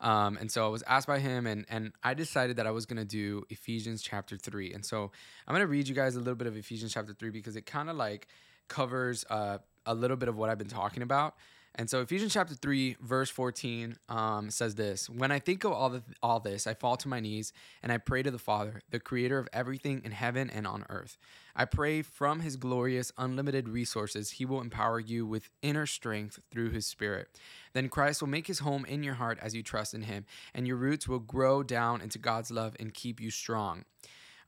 [0.00, 2.86] Um, and so I was asked by him, and and I decided that I was
[2.86, 4.72] gonna do Ephesians chapter three.
[4.72, 5.10] And so
[5.46, 7.90] I'm gonna read you guys a little bit of Ephesians chapter three because it kind
[7.90, 8.26] of like
[8.68, 11.34] covers uh, a little bit of what I've been talking about.
[11.76, 15.88] And so Ephesians chapter 3 verse 14 um, says this, "When I think of all
[15.90, 17.52] the, all this, I fall to my knees
[17.82, 21.16] and I pray to the Father, the creator of everything in heaven and on earth.
[21.54, 26.70] I pray from his glorious unlimited resources he will empower you with inner strength through
[26.70, 27.28] his spirit.
[27.72, 30.66] Then Christ will make his home in your heart as you trust in him, and
[30.66, 33.84] your roots will grow down into God's love and keep you strong."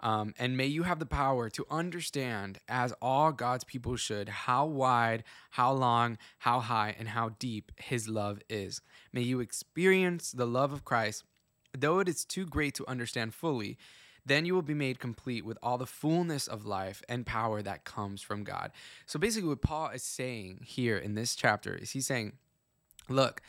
[0.02, 4.66] Um, and may you have the power to understand, as all God's people should, how
[4.66, 8.80] wide, how long, how high, and how deep His love is.
[9.12, 11.22] May you experience the love of Christ,
[11.76, 13.78] though it is too great to understand fully.
[14.24, 17.84] Then you will be made complete with all the fullness of life and power that
[17.84, 18.70] comes from God.
[19.06, 22.34] So basically, what Paul is saying here in this chapter is he's saying,
[23.08, 23.42] Look,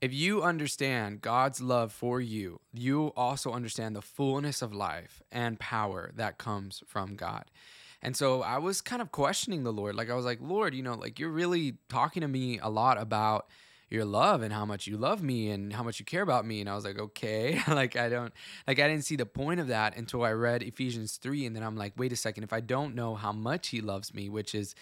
[0.00, 5.58] if you understand God's love for you, you also understand the fullness of life and
[5.58, 7.44] power that comes from God.
[8.00, 9.96] And so I was kind of questioning the Lord.
[9.96, 12.96] Like, I was like, Lord, you know, like you're really talking to me a lot
[12.96, 13.48] about
[13.90, 16.60] your love and how much you love me and how much you care about me.
[16.60, 18.32] And I was like, okay, like I don't,
[18.66, 21.46] like I didn't see the point of that until I read Ephesians 3.
[21.46, 24.14] And then I'm like, wait a second, if I don't know how much he loves
[24.14, 24.74] me, which is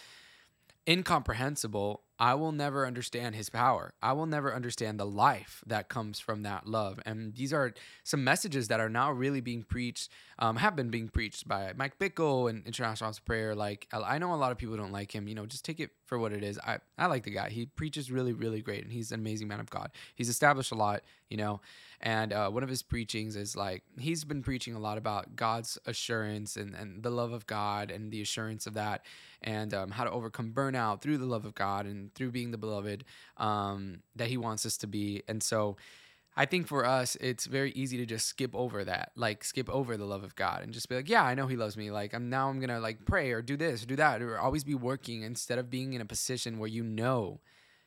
[0.89, 3.93] incomprehensible, I will never understand his power.
[4.03, 7.01] I will never understand the life that comes from that love.
[7.05, 11.09] And these are some messages that are now really being preached, um, have been being
[11.09, 13.55] preached by Mike Bickle and International House Prayer.
[13.55, 15.29] Like, I know a lot of people don't like him.
[15.29, 16.59] You know, just take it for what it is.
[16.59, 17.51] I, I like the guy.
[17.51, 19.91] He preaches really, really great, and he's an amazing man of God.
[20.15, 21.61] He's established a lot you know.
[22.01, 25.79] And uh, one of his preachings is like he's been preaching a lot about God's
[25.87, 29.05] assurance and, and the love of God and the assurance of that,
[29.47, 32.59] and um, how to overcome burnout through the love of God and through being the
[32.59, 33.05] beloved
[33.39, 35.23] um, that He wants us to be.
[35.29, 35.77] And so,
[36.39, 39.97] I think for us, it's very easy to just skip over that, like skip over
[39.97, 41.91] the love of God and just be like, yeah, I know He loves me.
[41.91, 44.63] Like I'm now I'm gonna like pray or do this or do that or always
[44.63, 47.41] be working instead of being in a position where you know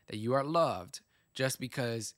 [0.07, 1.01] that you are loved
[1.35, 2.15] just because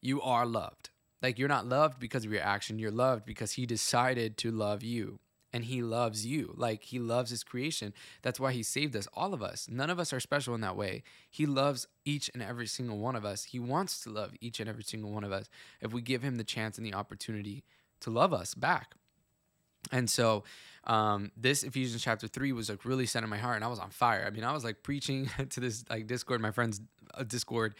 [0.00, 0.90] you are loved.
[1.20, 4.84] Like you're not loved because of your action, you're loved because he decided to love
[4.84, 5.18] you.
[5.52, 6.54] And he loves you.
[6.56, 7.92] Like he loves his creation.
[8.22, 9.68] That's why he saved us, all of us.
[9.70, 11.02] None of us are special in that way.
[11.30, 13.44] He loves each and every single one of us.
[13.44, 15.48] He wants to love each and every single one of us
[15.80, 17.64] if we give him the chance and the opportunity
[18.00, 18.94] to love us back.
[19.90, 20.44] And so,
[20.84, 23.78] um, this Ephesians chapter three was like really set in my heart, and I was
[23.78, 24.24] on fire.
[24.26, 26.80] I mean, I was like preaching to this like Discord, my friend's
[27.14, 27.74] uh, Discord,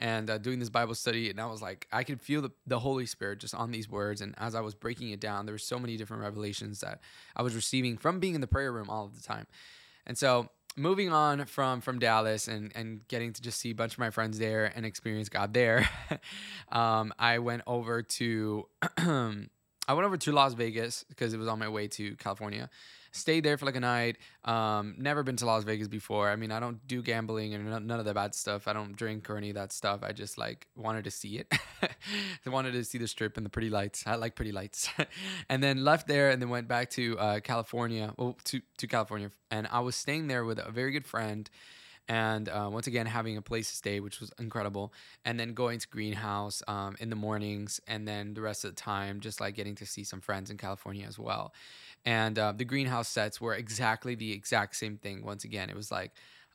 [0.00, 2.78] and uh, doing this Bible study, and I was like, I could feel the, the
[2.78, 4.22] Holy Spirit just on these words.
[4.22, 7.00] And as I was breaking it down, there were so many different revelations that
[7.36, 9.46] I was receiving from being in the prayer room all of the time.
[10.06, 13.92] And so, moving on from from Dallas and and getting to just see a bunch
[13.92, 15.88] of my friends there and experience God there,
[16.72, 21.58] um, I went over to I went over to Las Vegas because it was on
[21.58, 22.70] my way to California
[23.12, 24.18] stayed there for like a night.
[24.44, 26.30] Um, never been to Las Vegas before.
[26.30, 28.68] I mean, I don't do gambling and none of the bad stuff.
[28.68, 30.00] I don't drink or any of that stuff.
[30.02, 31.52] I just like wanted to see it.
[32.46, 34.04] I wanted to see the strip and the pretty lights.
[34.06, 34.88] I like pretty lights.
[35.48, 38.14] and then left there and then went back to uh, California.
[38.16, 41.48] Well, to to California, and I was staying there with a very good friend
[42.10, 44.92] and uh, once again having a place to stay which was incredible
[45.24, 48.80] and then going to greenhouse um, in the mornings and then the rest of the
[48.80, 51.54] time just like getting to see some friends in california as well
[52.04, 55.24] and uh, the greenhouse sets were exactly the exact same thing.
[55.24, 56.12] Once again it was like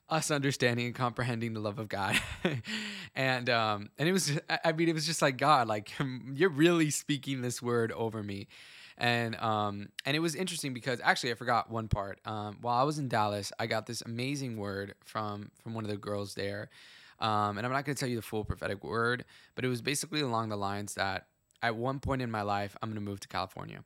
[0.08, 2.16] us understanding and comprehending the love of God,
[3.14, 5.92] and um, and it was I mean it was just like God like
[6.32, 8.48] you're really speaking this word over me,
[8.96, 12.20] and um and it was interesting because actually I forgot one part.
[12.24, 15.90] Um, while I was in Dallas, I got this amazing word from from one of
[15.90, 16.70] the girls there,
[17.18, 19.24] um, and I'm not going to tell you the full prophetic word,
[19.54, 21.26] but it was basically along the lines that
[21.62, 23.82] at one point in my life I'm going to move to California,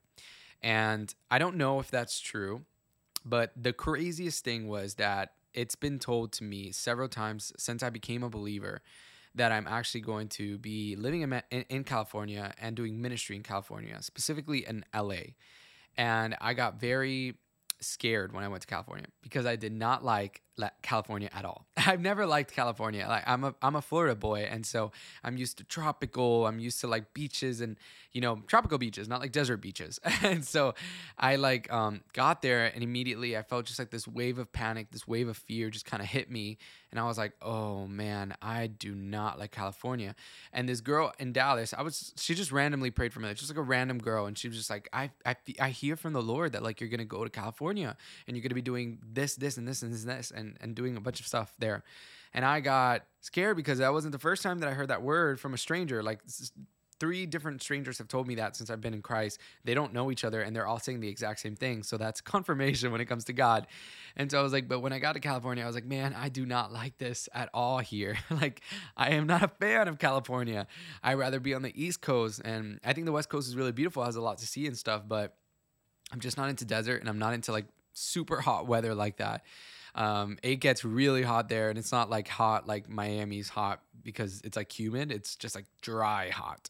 [0.63, 2.65] and I don't know if that's true,
[3.25, 7.89] but the craziest thing was that it's been told to me several times since I
[7.89, 8.81] became a believer
[9.35, 11.21] that I'm actually going to be living
[11.69, 15.33] in, California and doing ministry in California, specifically in LA.
[15.97, 17.35] And I got very
[17.79, 20.41] scared when I went to California because I did not like
[20.81, 21.65] California at all.
[21.77, 23.05] I've never liked California.
[23.07, 24.91] Like I'm a I'm a Florida boy, and so
[25.23, 26.45] I'm used to tropical.
[26.47, 27.77] I'm used to like beaches and
[28.11, 29.99] you know tropical beaches, not like desert beaches.
[30.21, 30.75] and so
[31.17, 34.91] I like um, got there, and immediately I felt just like this wave of panic,
[34.91, 36.57] this wave of fear, just kind of hit me,
[36.91, 40.15] and I was like, oh man, I do not like California.
[40.51, 43.57] And this girl in Dallas, I was she just randomly prayed for me, just like
[43.57, 46.51] a random girl, and she was just like, I I I hear from the Lord
[46.51, 47.95] that like you're gonna go to California
[48.27, 51.01] and you're gonna be doing this, this, and this, and this, and and, doing a
[51.01, 51.83] bunch of stuff there.
[52.33, 55.39] And I got scared because that wasn't the first time that I heard that word
[55.39, 56.01] from a stranger.
[56.01, 56.21] Like
[57.01, 59.39] three different strangers have told me that since I've been in Christ.
[59.63, 61.81] They don't know each other and they're all saying the exact same thing.
[61.81, 63.65] So that's confirmation when it comes to God.
[64.15, 66.15] And so I was like, but when I got to California, I was like, man,
[66.15, 68.17] I do not like this at all here.
[68.29, 68.61] like,
[68.95, 70.67] I am not a fan of California.
[71.01, 72.39] I'd rather be on the East Coast.
[72.45, 74.77] And I think the West Coast is really beautiful, has a lot to see and
[74.77, 75.35] stuff, but
[76.11, 79.43] I'm just not into desert and I'm not into like super hot weather like that.
[79.95, 84.41] Um, it gets really hot there, and it's not like hot like Miami's hot because
[84.43, 85.11] it's like humid.
[85.11, 86.69] It's just like dry hot,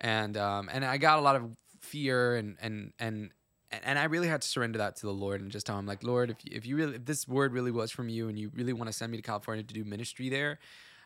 [0.00, 1.50] and um, and I got a lot of
[1.80, 3.30] fear and and and
[3.70, 6.02] and I really had to surrender that to the Lord and just tell him like,
[6.02, 8.50] Lord, if you, if you really if this word really was from you and you
[8.54, 10.58] really want to send me to California to do ministry there,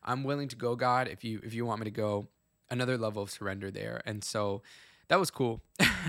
[0.03, 1.09] I'm willing to go, God.
[1.09, 2.29] If you if you want me to go,
[2.71, 4.03] another level of surrender there.
[4.07, 4.63] And so
[5.09, 5.61] that was cool.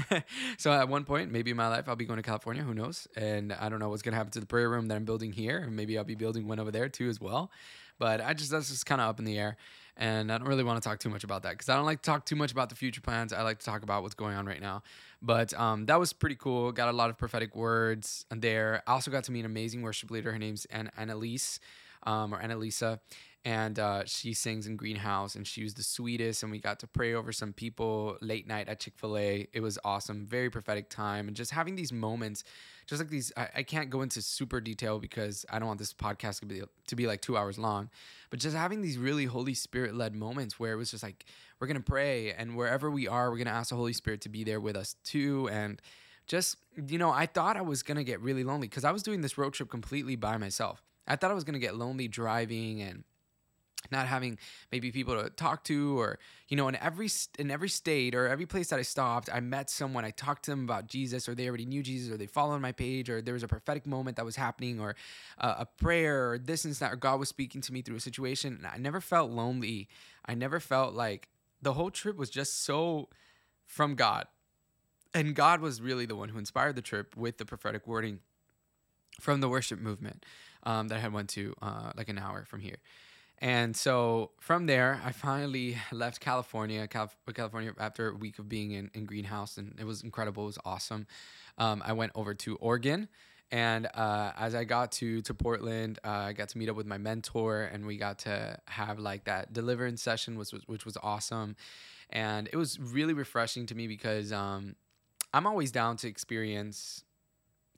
[0.58, 2.64] so at one point, maybe in my life, I'll be going to California.
[2.64, 3.08] Who knows?
[3.16, 5.60] And I don't know what's gonna happen to the prayer room that I'm building here.
[5.60, 7.52] And maybe I'll be building one over there too as well.
[7.98, 9.58] But I just that's just kind of up in the air.
[9.98, 12.02] And I don't really want to talk too much about that because I don't like
[12.02, 13.32] to talk too much about the future plans.
[13.32, 14.84] I like to talk about what's going on right now.
[15.22, 16.74] But um, that was pretty cool.
[16.74, 18.84] Got a lot of prophetic words there.
[18.86, 20.34] I also got to meet an amazing worship leader.
[20.34, 21.62] Her name's An- Annalise
[22.04, 23.00] um, or Annalisa
[23.46, 26.42] and uh, she sings in Greenhouse, and she was the sweetest.
[26.42, 29.48] And we got to pray over some people late night at Chick Fil A.
[29.54, 32.44] It was awesome, very prophetic time, and just having these moments,
[32.88, 33.32] just like these.
[33.38, 36.64] I, I can't go into super detail because I don't want this podcast to be
[36.88, 37.92] to be like two hours long,
[38.32, 41.26] but just having these really Holy Spirit led moments where it was just like
[41.60, 44.44] we're gonna pray, and wherever we are, we're gonna ask the Holy Spirit to be
[44.44, 45.80] there with us too, and
[46.26, 49.22] just you know, I thought I was gonna get really lonely because I was doing
[49.22, 50.82] this road trip completely by myself.
[51.08, 53.04] I thought I was gonna get lonely driving and
[53.92, 54.38] not having
[54.72, 56.20] maybe people to talk to or
[56.50, 57.10] you know in every
[57.40, 60.52] in every state or every place that i stopped i met someone i talked to
[60.52, 63.34] them about jesus or they already knew jesus or they followed my page or there
[63.34, 64.96] was a prophetic moment that was happening or
[65.40, 68.00] uh, a prayer or this and that or god was speaking to me through a
[68.02, 69.88] situation and i never felt lonely.
[70.26, 71.30] I never felt like
[71.62, 73.10] the whole trip was just so
[73.66, 74.28] from god.
[75.14, 78.20] And god was really the one who inspired the trip with the prophetic wording
[79.22, 80.26] from the worship movement
[80.64, 82.78] um, that i had went to uh, like an hour from here
[83.40, 88.90] and so from there, I finally left California, California after a week of being in,
[88.94, 90.44] in Greenhouse, and it was incredible.
[90.44, 91.08] It was awesome.
[91.58, 93.08] Um, I went over to Oregon,
[93.52, 96.88] and uh, as I got to to Portland, uh, I got to meet up with
[96.88, 100.98] my mentor, and we got to have like that deliverance session, which was which was
[101.04, 101.56] awesome,
[102.10, 104.76] and it was really refreshing to me because um,
[105.34, 107.04] I'm always down to experience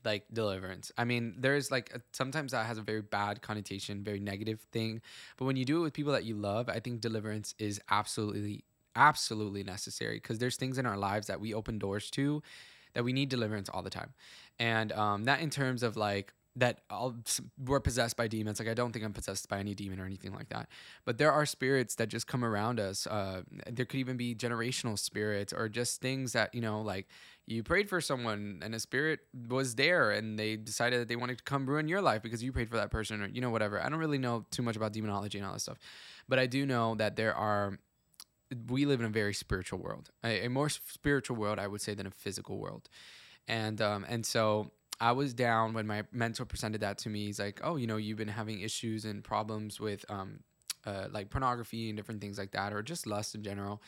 [0.08, 0.92] like deliverance.
[0.98, 5.02] I mean, there's like a, sometimes that has a very bad connotation, very negative thing.
[5.38, 8.64] But when you do it with people that you love, I think deliverance is absolutely
[8.96, 12.42] absolutely necessary because there's things in our lives that we open doors to
[12.96, 14.14] that we need deliverance all the time.
[14.58, 17.16] And um, that in terms of like that all
[17.64, 18.60] we're possessed by demons.
[18.60, 20.68] Like I don't think I'm possessed by any demon or anything like that.
[21.06, 23.06] But there are spirits that just come around us.
[23.06, 27.08] Uh, there could even be generational spirits or just things that you know, like
[27.46, 31.38] you prayed for someone and a spirit was there and they decided that they wanted
[31.38, 33.80] to come ruin your life because you prayed for that person or you know whatever.
[33.82, 35.78] I don't really know too much about demonology and all that stuff,
[36.28, 37.78] but I do know that there are.
[38.70, 41.94] We live in a very spiritual world, a, a more spiritual world, I would say,
[41.94, 42.88] than a physical world,
[43.46, 47.26] and um, and so I was down when my mentor presented that to me.
[47.26, 50.40] He's like, "Oh, you know, you've been having issues and problems with um,
[50.86, 53.82] uh, like pornography and different things like that, or just lust in general."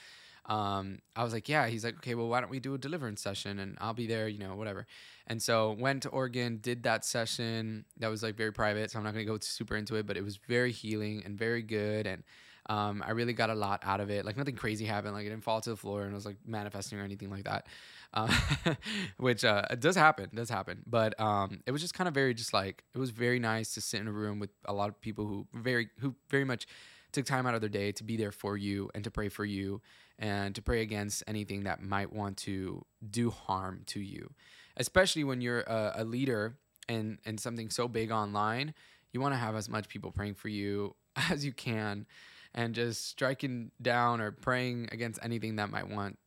[0.45, 3.21] Um, I was like, "Yeah." He's like, "Okay, well, why don't we do a deliverance
[3.21, 4.85] session and I'll be there, you know, whatever."
[5.27, 7.85] And so went to Oregon, did that session.
[7.97, 10.23] That was like very private, so I'm not gonna go super into it, but it
[10.23, 12.23] was very healing and very good and.
[12.69, 14.25] Um, I really got a lot out of it.
[14.25, 15.13] Like nothing crazy happened.
[15.13, 17.43] Like it didn't fall to the floor and I was like manifesting or anything like
[17.45, 17.65] that
[18.13, 18.33] uh,
[19.17, 20.83] which uh, does happen, does happen.
[20.85, 23.81] But um, it was just kind of very, just like it was very nice to
[23.81, 26.67] sit in a room with a lot of people who very, who very much
[27.11, 29.45] took time out of their day to be there for you and to pray for
[29.45, 29.81] you
[30.19, 34.31] and to pray against anything that might want to do harm to you,
[34.77, 36.57] especially when you're a, a leader
[36.87, 38.73] and and something so big online.
[39.11, 40.95] You want to have as much people praying for you
[41.29, 42.05] as you can
[42.53, 46.17] and just striking down or praying against anything that might want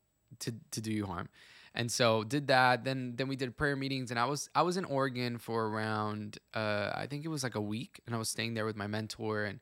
[0.41, 1.29] to, to do you harm.
[1.75, 2.85] And so did that.
[2.85, 6.39] Then then we did prayer meetings and i was i was in oregon for around
[6.55, 8.87] uh, i think it was like a week and i was staying there with my
[8.87, 9.59] mentor and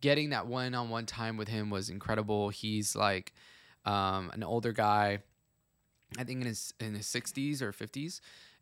[0.00, 2.50] getting that one-on-one time with him was incredible.
[2.50, 3.32] He's like
[3.84, 5.18] um, an older guy
[6.18, 8.20] i think in his in his 60s or 50s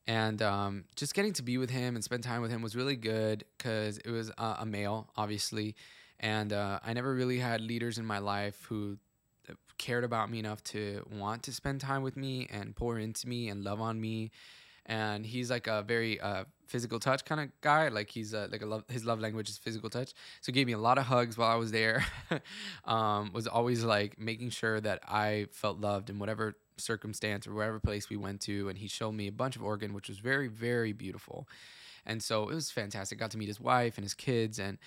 [0.08, 2.96] and um, just getting to be with him and spend time with him was really
[2.96, 5.74] good because it was uh, a male obviously
[6.20, 8.98] and uh, i never really had leaders in my life who
[9.78, 13.48] cared about me enough to want to spend time with me and pour into me
[13.48, 14.30] and love on me.
[14.86, 17.88] And he's like a very uh, physical touch kind of guy.
[17.88, 20.10] Like he's uh, like a love, his love language is physical touch.
[20.40, 22.04] So he gave me a lot of hugs while I was there.
[22.84, 27.80] um, was always like making sure that I felt loved in whatever circumstance or wherever
[27.80, 28.68] place we went to.
[28.68, 31.48] And he showed me a bunch of Oregon, which was very very beautiful.
[32.08, 33.18] And so it was fantastic.
[33.18, 34.78] Got to meet his wife and his kids and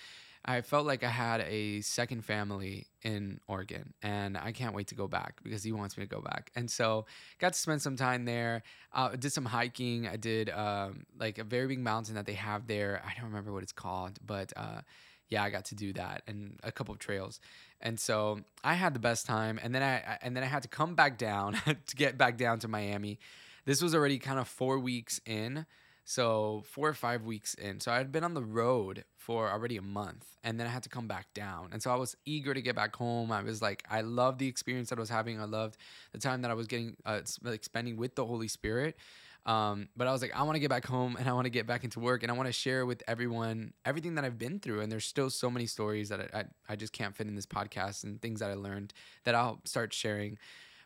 [0.46, 4.96] I felt like I had a second family in Oregon, and I can't wait to
[4.96, 6.52] go back because he wants me to go back.
[6.56, 7.06] And so,
[7.40, 8.64] got to spend some time there.
[8.94, 10.08] Uh, did some hiking.
[10.08, 13.02] I did um, like a very big mountain that they have there.
[13.06, 14.82] I don't remember what it's called, but uh,
[15.30, 17.40] yeah, I got to do that and a couple of trails.
[17.82, 19.60] And so I had the best time.
[19.62, 21.54] And then I and then I had to come back down
[21.88, 23.20] to get back down to Miami.
[23.66, 25.66] This was already kind of four weeks in.
[26.10, 27.80] So four or five weeks in.
[27.80, 30.82] So I had been on the road for already a month and then I had
[30.82, 31.70] to come back down.
[31.72, 33.32] And so I was eager to get back home.
[33.32, 35.40] I was like, I loved the experience that I was having.
[35.40, 35.78] I loved
[36.12, 38.98] the time that I was getting, uh, like spending with the Holy Spirit.
[39.46, 41.52] Um, but I was like, I want to get back home and I want to
[41.52, 44.60] get back into work and I want to share with everyone everything that I've been
[44.60, 44.82] through.
[44.82, 47.46] And there's still so many stories that I, I, I just can't fit in this
[47.46, 48.94] podcast and things that I learned
[49.26, 50.40] that I'll start sharing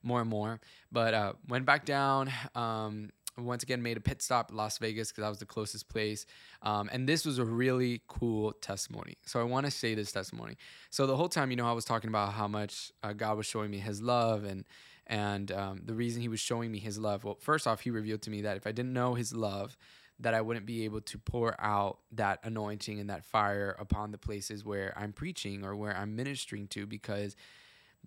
[0.04, 0.60] more and more.
[0.92, 2.30] But uh, went back down.
[2.56, 6.26] Um, once again made a pit stop Las Vegas because that was the closest place.
[6.62, 9.18] Um, and this was a really cool testimony.
[9.26, 10.56] So I want to say this testimony.
[10.90, 13.46] So the whole time, you know, I was talking about how much uh, God was
[13.46, 14.66] showing me His love and
[15.08, 17.24] and um, the reason He was showing me His love.
[17.24, 19.78] Well, first off, He revealed to me that if I didn't know His love,
[20.20, 24.18] that I wouldn't be able to pour out that anointing and that fire upon the
[24.18, 27.36] places where I'm preaching or where I'm ministering to because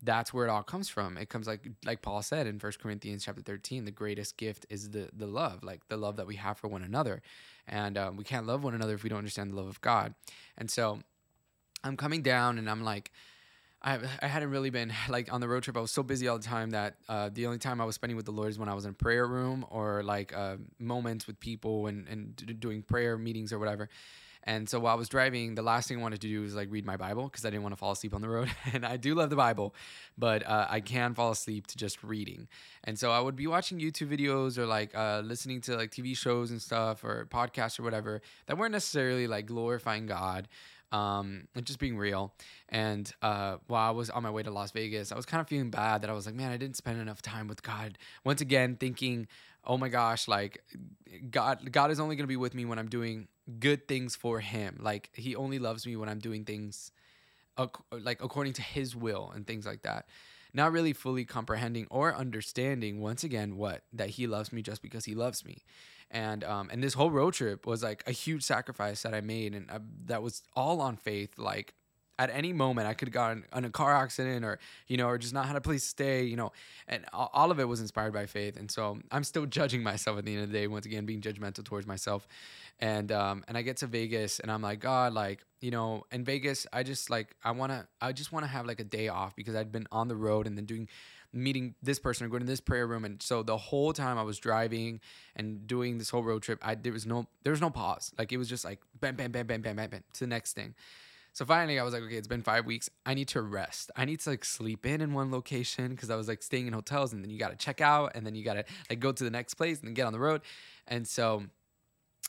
[0.03, 1.17] that's where it all comes from.
[1.17, 4.91] It comes like like Paul said in First Corinthians chapter 13, the greatest gift is
[4.91, 7.23] the the love, like the love that we have for one another.
[7.67, 10.15] And um, we can't love one another if we don't understand the love of God.
[10.57, 11.01] And so
[11.83, 13.11] I'm coming down and I'm like,
[13.83, 15.77] I, I hadn't really been like on the road trip.
[15.77, 18.17] I was so busy all the time that uh, the only time I was spending
[18.17, 21.27] with the Lord is when I was in a prayer room or like uh, moments
[21.27, 23.89] with people and, and doing prayer meetings or whatever.
[24.47, 26.69] And so while I was driving, the last thing I wanted to do was like
[26.71, 28.49] read my Bible because I didn't want to fall asleep on the road.
[28.73, 29.75] and I do love the Bible,
[30.17, 32.49] but uh, I can fall asleep to just reading.
[32.85, 36.17] And so I would be watching YouTube videos or like uh, listening to like TV
[36.17, 40.49] shows and stuff or podcasts or whatever that weren't necessarily like glorifying God
[40.93, 42.33] um, and just being real.
[42.69, 45.49] And uh, while I was on my way to Las Vegas, I was kind of
[45.49, 47.99] feeling bad that I was like, man, I didn't spend enough time with God.
[48.25, 49.27] Once again, thinking,
[49.67, 50.63] oh my gosh, like
[51.31, 54.79] God, God is only gonna be with me when I'm doing good things for Him.
[54.81, 56.93] Like He only loves me when I'm doing things
[57.91, 60.07] like according to His will and things like that.
[60.53, 65.05] Not really fully comprehending or understanding once again what that He loves me just because
[65.05, 65.65] He loves me
[66.11, 69.55] and um and this whole road trip was like a huge sacrifice that I made
[69.55, 71.75] and uh, that was all on faith like
[72.19, 75.19] at any moment I could have gotten in a car accident or you know or
[75.19, 76.53] just not had a place to stay you know
[76.89, 78.57] and all of it was inspired by faith.
[78.57, 81.21] And so I'm still judging myself at the end of the day once again being
[81.21, 82.27] judgmental towards myself.
[82.79, 86.25] And um and I get to Vegas and I'm like God like you know in
[86.25, 89.09] Vegas I just like I want to I just want to have like a day
[89.09, 90.89] off because I'd been on the road and then doing
[91.33, 93.05] meeting this person or going to this prayer room.
[93.05, 95.01] And so the whole time i was driving
[95.35, 98.13] and doing this whole road trip i there was no there was no pause.
[98.19, 100.53] Like it was just like bam bam bam bam bam bam bam to the next
[100.55, 100.75] thing
[101.37, 104.07] so finally i was like okay it's been five weeks i need to rest i
[104.07, 107.13] need to like sleep in in one location because i was like staying in hotels
[107.13, 109.23] and then you got to check out and then you got to like go to
[109.23, 110.41] the next place and get on the road
[110.89, 111.43] and so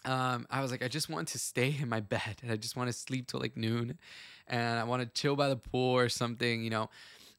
[0.06, 2.76] um, I was like, I just want to stay in my bed and I just
[2.76, 3.98] want to sleep till like noon
[4.48, 6.90] and I want to chill by the pool or something, you know.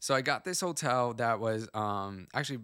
[0.01, 2.61] So I got this hotel that was um actually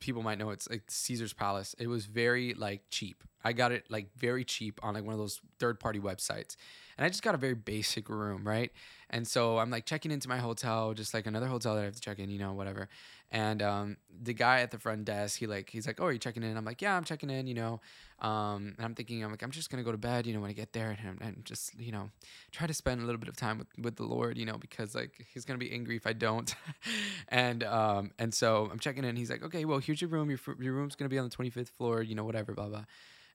[0.00, 1.74] people might know it's like Caesar's Palace.
[1.78, 3.22] It was very like cheap.
[3.44, 6.56] I got it like very cheap on like one of those third party websites.
[6.96, 8.70] And I just got a very basic room, right?
[9.10, 11.94] And so I'm like checking into my hotel, just like another hotel that I have
[11.94, 12.88] to check in, you know, whatever.
[13.30, 16.20] And um, the guy at the front desk, he like, he's like, "Oh, are you
[16.20, 17.80] checking in?" I'm like, "Yeah, I'm checking in," you know.
[18.20, 20.50] Um, and I'm thinking, I'm like, I'm just gonna go to bed, you know, when
[20.50, 22.10] I get there, and, and just, you know,
[22.52, 24.94] try to spend a little bit of time with, with the Lord, you know, because
[24.94, 26.54] like he's gonna be angry if I don't.
[27.28, 29.16] and um, and so I'm checking in.
[29.16, 30.30] He's like, "Okay, well, here's your room.
[30.30, 32.84] Your your room's gonna be on the 25th floor, you know, whatever, blah blah."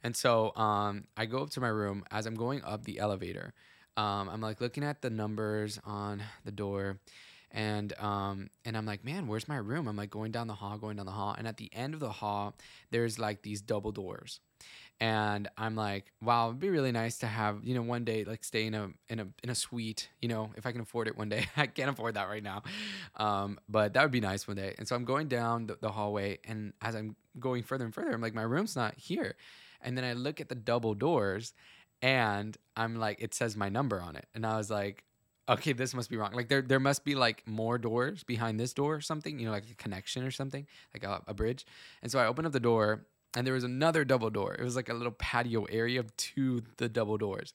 [0.04, 2.04] And so um, I go up to my room.
[2.12, 3.54] As I'm going up the elevator,
[3.98, 7.00] um, I'm like looking at the numbers on the door,
[7.52, 9.88] and um, and I'm like, man, where's my room?
[9.88, 12.00] I'm like going down the hall, going down the hall, and at the end of
[12.00, 12.56] the hall,
[12.92, 14.40] there's like these double doors,
[15.02, 18.44] and I'm like, wow, it'd be really nice to have, you know, one day like
[18.44, 21.18] stay in a in a in a suite, you know, if I can afford it
[21.18, 21.46] one day.
[21.58, 22.64] I can't afford that right now,
[23.16, 24.76] um, but that would be nice one day.
[24.78, 28.12] And so I'm going down the, the hallway, and as I'm going further and further,
[28.12, 29.36] I'm like, my room's not here,
[29.82, 31.54] and then I look at the double doors
[32.02, 35.04] and I'm like, it says my number on it, and I was like,
[35.50, 36.32] okay, this must be wrong.
[36.34, 39.52] Like there, there must be like more doors behind this door or something, you know,
[39.52, 41.66] like a connection or something, like a, a bridge.
[42.04, 43.06] And so I opened up the door,
[43.36, 44.56] and there was another double door.
[44.56, 47.54] It was like a little patio area to the double doors.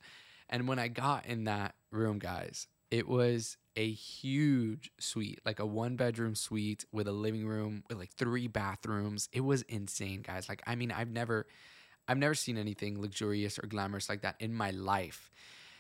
[0.49, 5.67] And when I got in that room, guys, it was a huge suite, like a
[5.67, 9.29] one bedroom suite with a living room with like three bathrooms.
[9.33, 10.49] It was insane, guys.
[10.49, 11.47] Like, I mean, I've never
[12.09, 15.31] I've never seen anything luxurious or glamorous like that in my life.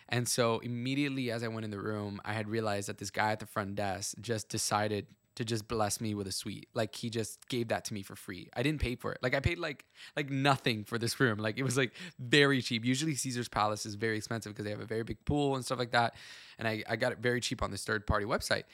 [0.09, 3.33] And so immediately as I went in the room, I had realized that this guy
[3.33, 5.07] at the front desk just decided
[5.37, 6.69] to just bless me with a suite.
[6.75, 8.49] Like he just gave that to me for free.
[8.55, 9.19] I didn't pay for it.
[9.23, 9.85] Like I paid like
[10.17, 11.39] like nothing for this room.
[11.39, 12.85] Like it was like very cheap.
[12.85, 15.79] Usually Caesar's Palace is very expensive because they have a very big pool and stuff
[15.79, 16.15] like that.
[16.59, 18.65] And I, I got it very cheap on this third party website.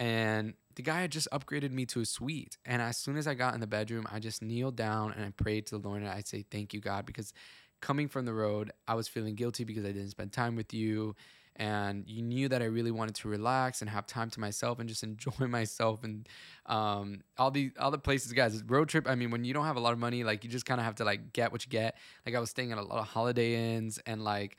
[0.00, 2.56] And the guy had just upgraded me to a suite.
[2.64, 5.30] And as soon as I got in the bedroom, I just kneeled down and I
[5.30, 7.32] prayed to the Lord and I'd say, Thank you, God, because
[7.80, 11.16] coming from the road, I was feeling guilty because I didn't spend time with you.
[11.56, 14.88] And you knew that I really wanted to relax and have time to myself and
[14.88, 16.28] just enjoy myself and
[16.66, 18.62] um, all the all the places, guys.
[18.62, 19.08] Road trip.
[19.08, 20.84] I mean, when you don't have a lot of money, like you just kind of
[20.84, 21.96] have to like get what you get.
[22.24, 24.58] Like I was staying at a lot of Holiday Inns and like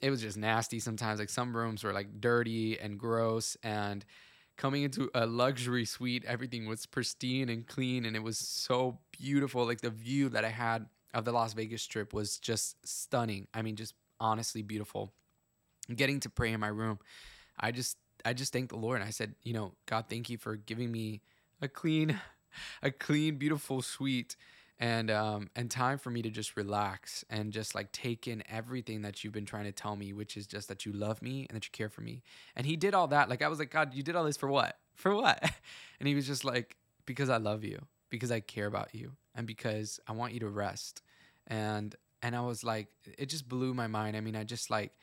[0.00, 1.18] it was just nasty sometimes.
[1.18, 4.04] Like some rooms were like dirty and gross and
[4.56, 9.64] coming into a luxury suite everything was pristine and clean and it was so beautiful.
[9.64, 13.46] Like the view that i had of the las vegas strip was just stunning.
[13.54, 15.12] I mean just honestly beautiful.
[15.94, 16.98] Getting to pray in my room
[17.58, 20.38] i just i just thanked the lord and i said you know god thank you
[20.38, 21.22] for giving me
[21.60, 22.18] a clean
[22.82, 24.36] a clean beautiful suite
[24.78, 29.02] and um and time for me to just relax and just like take in everything
[29.02, 31.56] that you've been trying to tell me which is just that you love me and
[31.56, 32.22] that you care for me.
[32.54, 34.48] And he did all that like i was like god you did all this for
[34.48, 34.78] what?
[34.96, 35.42] For what?
[36.00, 37.78] And he was just like because i love you
[38.10, 41.02] because i care about you and because i want you to rest.
[41.46, 44.16] And and i was like it just blew my mind.
[44.16, 44.98] I mean i just like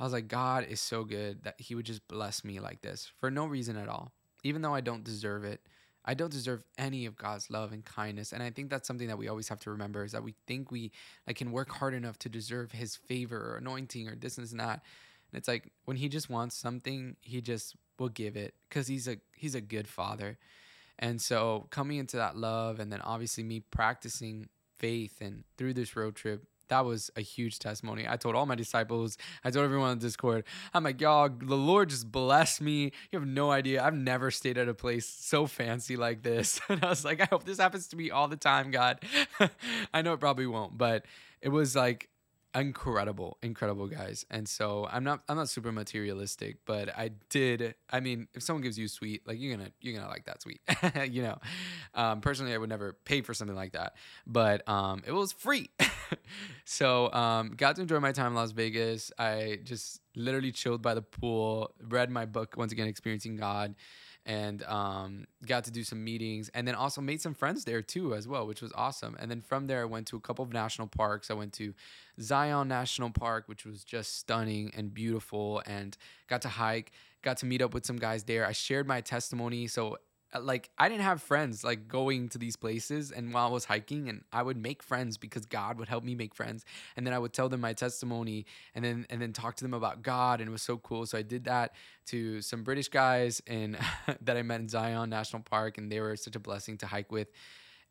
[0.00, 3.12] I was like, God is so good that He would just bless me like this
[3.18, 5.60] for no reason at all, even though I don't deserve it.
[6.04, 8.32] I don't deserve any of God's love and kindness.
[8.32, 10.70] And I think that's something that we always have to remember is that we think
[10.70, 10.92] we
[11.26, 14.82] like can work hard enough to deserve his favor or anointing or this and that.
[15.32, 19.06] And it's like when he just wants something, he just will give it because he's
[19.06, 20.38] a he's a good father.
[20.98, 24.48] And so coming into that love and then obviously me practicing
[24.78, 28.06] faith and through this road trip that was a huge testimony.
[28.08, 31.90] I told all my disciples, I told everyone on Discord, I'm like, y'all, the Lord
[31.90, 32.92] just blessed me.
[33.10, 33.84] You have no idea.
[33.84, 36.60] I've never stayed at a place so fancy like this.
[36.70, 39.00] And I was like, I hope this happens to me all the time, God.
[39.92, 41.04] I know it probably won't, but
[41.42, 42.08] it was like
[42.54, 44.26] incredible incredible guys.
[44.30, 48.62] And so i'm not i'm not super materialistic but i did i mean if someone
[48.62, 50.60] gives you suite like you're gonna you're gonna like that suite
[51.10, 51.38] you know?
[51.94, 53.94] Um, personally i would never pay for something like that
[54.26, 55.70] but um, it was free.
[56.64, 59.10] So um, got to enjoy my time in las vegas.
[59.18, 63.74] I just literally chilled by the pool read my book once again experiencing god
[64.26, 68.14] and um, got to do some meetings and then also made some friends there too
[68.14, 69.16] as well which was awesome.
[69.18, 71.30] And then from there i went to a couple of national parks.
[71.30, 71.74] I went to
[72.20, 75.96] zion national park which was just stunning and beautiful and
[76.28, 76.92] got to hike
[77.22, 78.46] got to meet up with some guys there.
[78.46, 79.66] I shared my testimony.
[79.66, 79.98] So
[80.32, 83.64] Uh, like I didn't have friends like going to these places and while I was
[83.64, 86.64] hiking and I would make friends because God would help me make friends.
[86.96, 89.74] And then I would tell them my testimony and then and then talk to them
[89.74, 91.06] about God and it was so cool.
[91.06, 91.74] So I did that
[92.06, 93.78] to some British guys and
[94.22, 97.10] that I met in Zion National Park and they were such a blessing to hike
[97.10, 97.28] with.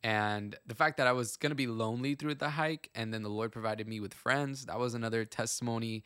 [0.01, 3.21] And the fact that I was going to be lonely through the hike and then
[3.21, 6.03] the Lord provided me with friends that was another testimony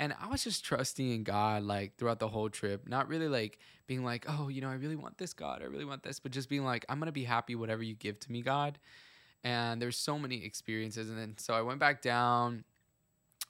[0.00, 3.58] and I was just trusting in God like throughout the whole trip, not really like
[3.86, 6.32] being like, oh, you know, I really want this, God, I really want this, but
[6.32, 8.78] just being like, I'm gonna be happy whatever you give to me, God.
[9.44, 12.64] And there's so many experiences, and then so I went back down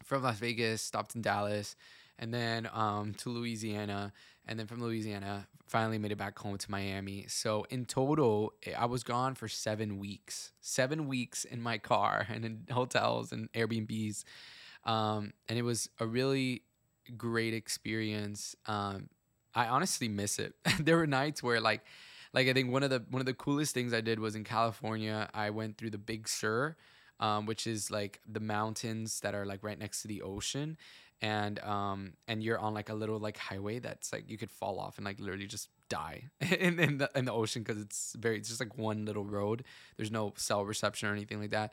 [0.05, 1.77] from Las Vegas, stopped in Dallas,
[2.19, 4.13] and then um, to Louisiana,
[4.47, 7.27] and then from Louisiana, finally made it back home to Miami.
[7.29, 12.45] So in total, I was gone for seven weeks, seven weeks in my car and
[12.45, 14.25] in hotels and Airbnbs
[14.85, 16.63] um, and it was a really
[17.17, 18.55] great experience.
[18.67, 19.09] Um,
[19.55, 20.55] I honestly miss it.
[20.81, 21.83] there were nights where like
[22.33, 24.45] like I think one of the one of the coolest things I did was in
[24.45, 25.29] California.
[25.35, 26.77] I went through the Big Sur,
[27.19, 30.77] um, which is like the mountains that are like right next to the ocean,
[31.21, 34.79] and um and you're on like a little like highway that's like you could fall
[34.79, 38.39] off and like literally just die in, in the in the ocean because it's very
[38.39, 39.65] it's just like one little road.
[39.97, 41.73] There's no cell reception or anything like that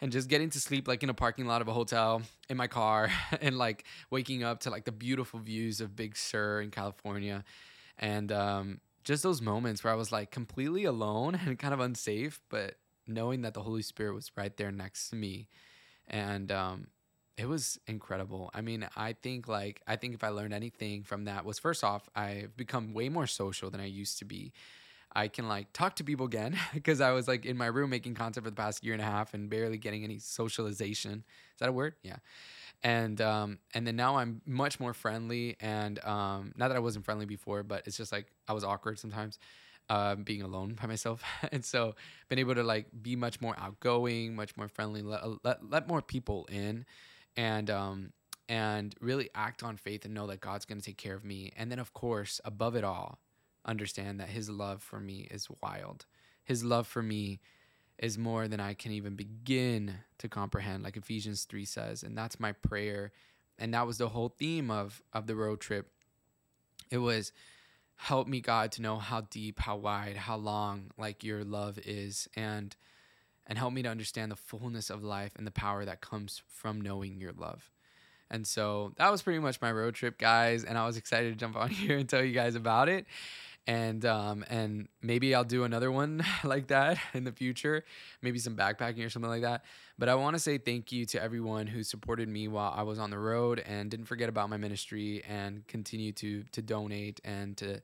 [0.00, 2.66] and just getting to sleep like in a parking lot of a hotel in my
[2.66, 7.44] car and like waking up to like the beautiful views of Big Sur in California
[7.98, 12.40] and um, just those moments where I was like completely alone and kind of unsafe,
[12.48, 12.76] but
[13.06, 15.48] knowing that the Holy Spirit was right there next to me
[16.06, 16.86] and um,
[17.36, 18.50] it was incredible.
[18.52, 21.84] I mean, I think like I think if I learned anything from that was first
[21.84, 24.52] off, I've become way more social than I used to be.
[25.12, 28.14] I can like talk to people again because I was like in my room making
[28.14, 31.24] content for the past year and a half and barely getting any socialization.
[31.54, 31.94] Is that a word?
[32.02, 32.16] Yeah.
[32.82, 37.04] And um, and then now I'm much more friendly and um, not that I wasn't
[37.04, 39.38] friendly before, but it's just like I was awkward sometimes.
[39.90, 41.94] Uh, being alone by myself, and so
[42.28, 46.02] been able to like be much more outgoing, much more friendly, let, let, let more
[46.02, 46.84] people in,
[47.38, 48.12] and um,
[48.48, 51.52] and really act on faith and know that God's going to take care of me.
[51.56, 53.18] And then, of course, above it all,
[53.68, 56.06] understand that his love for me is wild.
[56.42, 57.40] His love for me
[57.98, 62.02] is more than I can even begin to comprehend, like Ephesians 3 says.
[62.02, 63.12] And that's my prayer.
[63.58, 65.90] And that was the whole theme of, of the road trip.
[66.90, 67.32] It was
[67.96, 72.28] help me, God, to know how deep, how wide, how long like your love is
[72.34, 72.74] and
[73.48, 76.82] and help me to understand the fullness of life and the power that comes from
[76.82, 77.70] knowing your love.
[78.30, 80.64] And so that was pretty much my road trip, guys.
[80.64, 83.06] And I was excited to jump on here and tell you guys about it
[83.68, 87.84] and um, and maybe I'll do another one like that in the future,
[88.22, 89.62] maybe some backpacking or something like that.
[89.98, 92.98] But I want to say thank you to everyone who supported me while I was
[92.98, 97.56] on the road and didn't forget about my ministry and continue to to donate and
[97.58, 97.82] to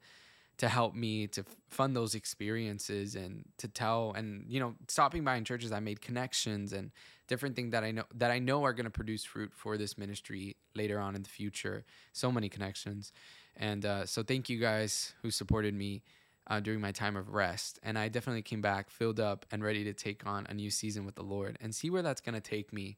[0.57, 5.37] to help me to fund those experiences and to tell and you know stopping by
[5.37, 6.93] in churches I made connections and
[7.29, 9.99] different things that I know that I know are going to produce fruit for this
[9.99, 11.85] ministry later on in the future.
[12.15, 13.13] So many connections.
[13.57, 16.03] And uh, so thank you guys who supported me
[16.47, 17.79] uh, during my time of rest.
[17.83, 21.07] And I definitely came back filled up and ready to take on a new season
[21.07, 22.97] with the Lord and see where that's going to take me.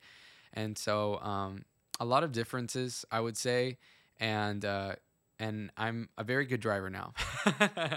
[0.52, 1.64] And so um,
[2.00, 3.78] a lot of differences, I would say.
[4.18, 4.96] And, uh,
[5.38, 7.12] and I'm a very good driver now.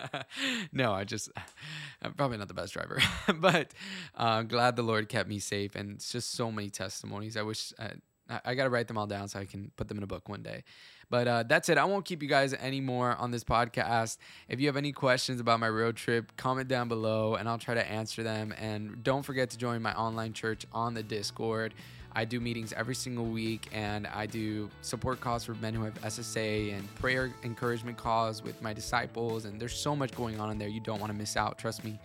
[0.74, 1.30] no, I just,
[2.02, 3.00] I'm probably not the best driver,
[3.36, 3.74] but
[4.16, 5.76] uh, glad the Lord kept me safe.
[5.76, 7.38] And it's just so many testimonies.
[7.38, 7.90] I wish, uh,
[8.30, 10.08] I, I got to write them all down so I can put them in a
[10.08, 10.64] book one day.
[11.10, 11.78] But uh, that's it.
[11.78, 14.18] I won't keep you guys anymore on this podcast.
[14.48, 17.74] If you have any questions about my road trip, comment down below and I'll try
[17.74, 18.54] to answer them.
[18.60, 21.74] And don't forget to join my online church on the Discord.
[22.14, 26.00] I do meetings every single week and I do support calls for men who have
[26.02, 29.46] SSA and prayer encouragement calls with my disciples.
[29.46, 30.70] And there's so much going on in there.
[30.70, 31.58] You don't want to miss out.
[31.58, 32.00] Trust me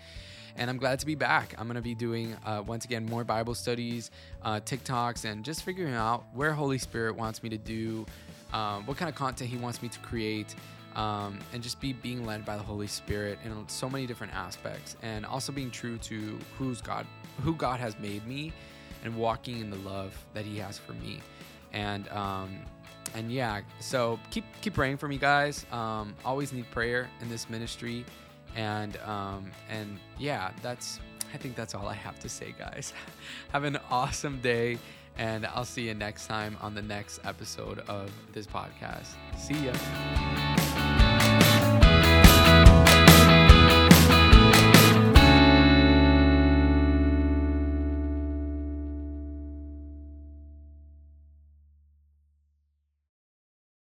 [0.56, 1.54] and I'm glad to be back.
[1.58, 4.10] I'm going to be doing, uh, once again, more Bible studies,
[4.42, 8.06] uh, TikToks, and just figuring out where Holy Spirit wants me to do,
[8.54, 10.54] um, what kind of content He wants me to create,
[10.96, 14.96] um, and just be being led by the Holy Spirit in so many different aspects,
[15.02, 17.06] and also being true to who's God,
[17.42, 18.52] who God has made me,
[19.04, 21.20] and walking in the love that He has for me,
[21.74, 22.60] and um,
[23.14, 25.66] and yeah, so keep keep praying for me, guys.
[25.70, 28.06] Um, always need prayer in this ministry
[28.56, 31.00] and um, and yeah, that's
[31.32, 32.92] I think that's all I have to say, guys.
[33.52, 34.78] have an awesome day,
[35.18, 39.14] and I'll see you next time on the next episode of this podcast.
[39.36, 40.63] See ya.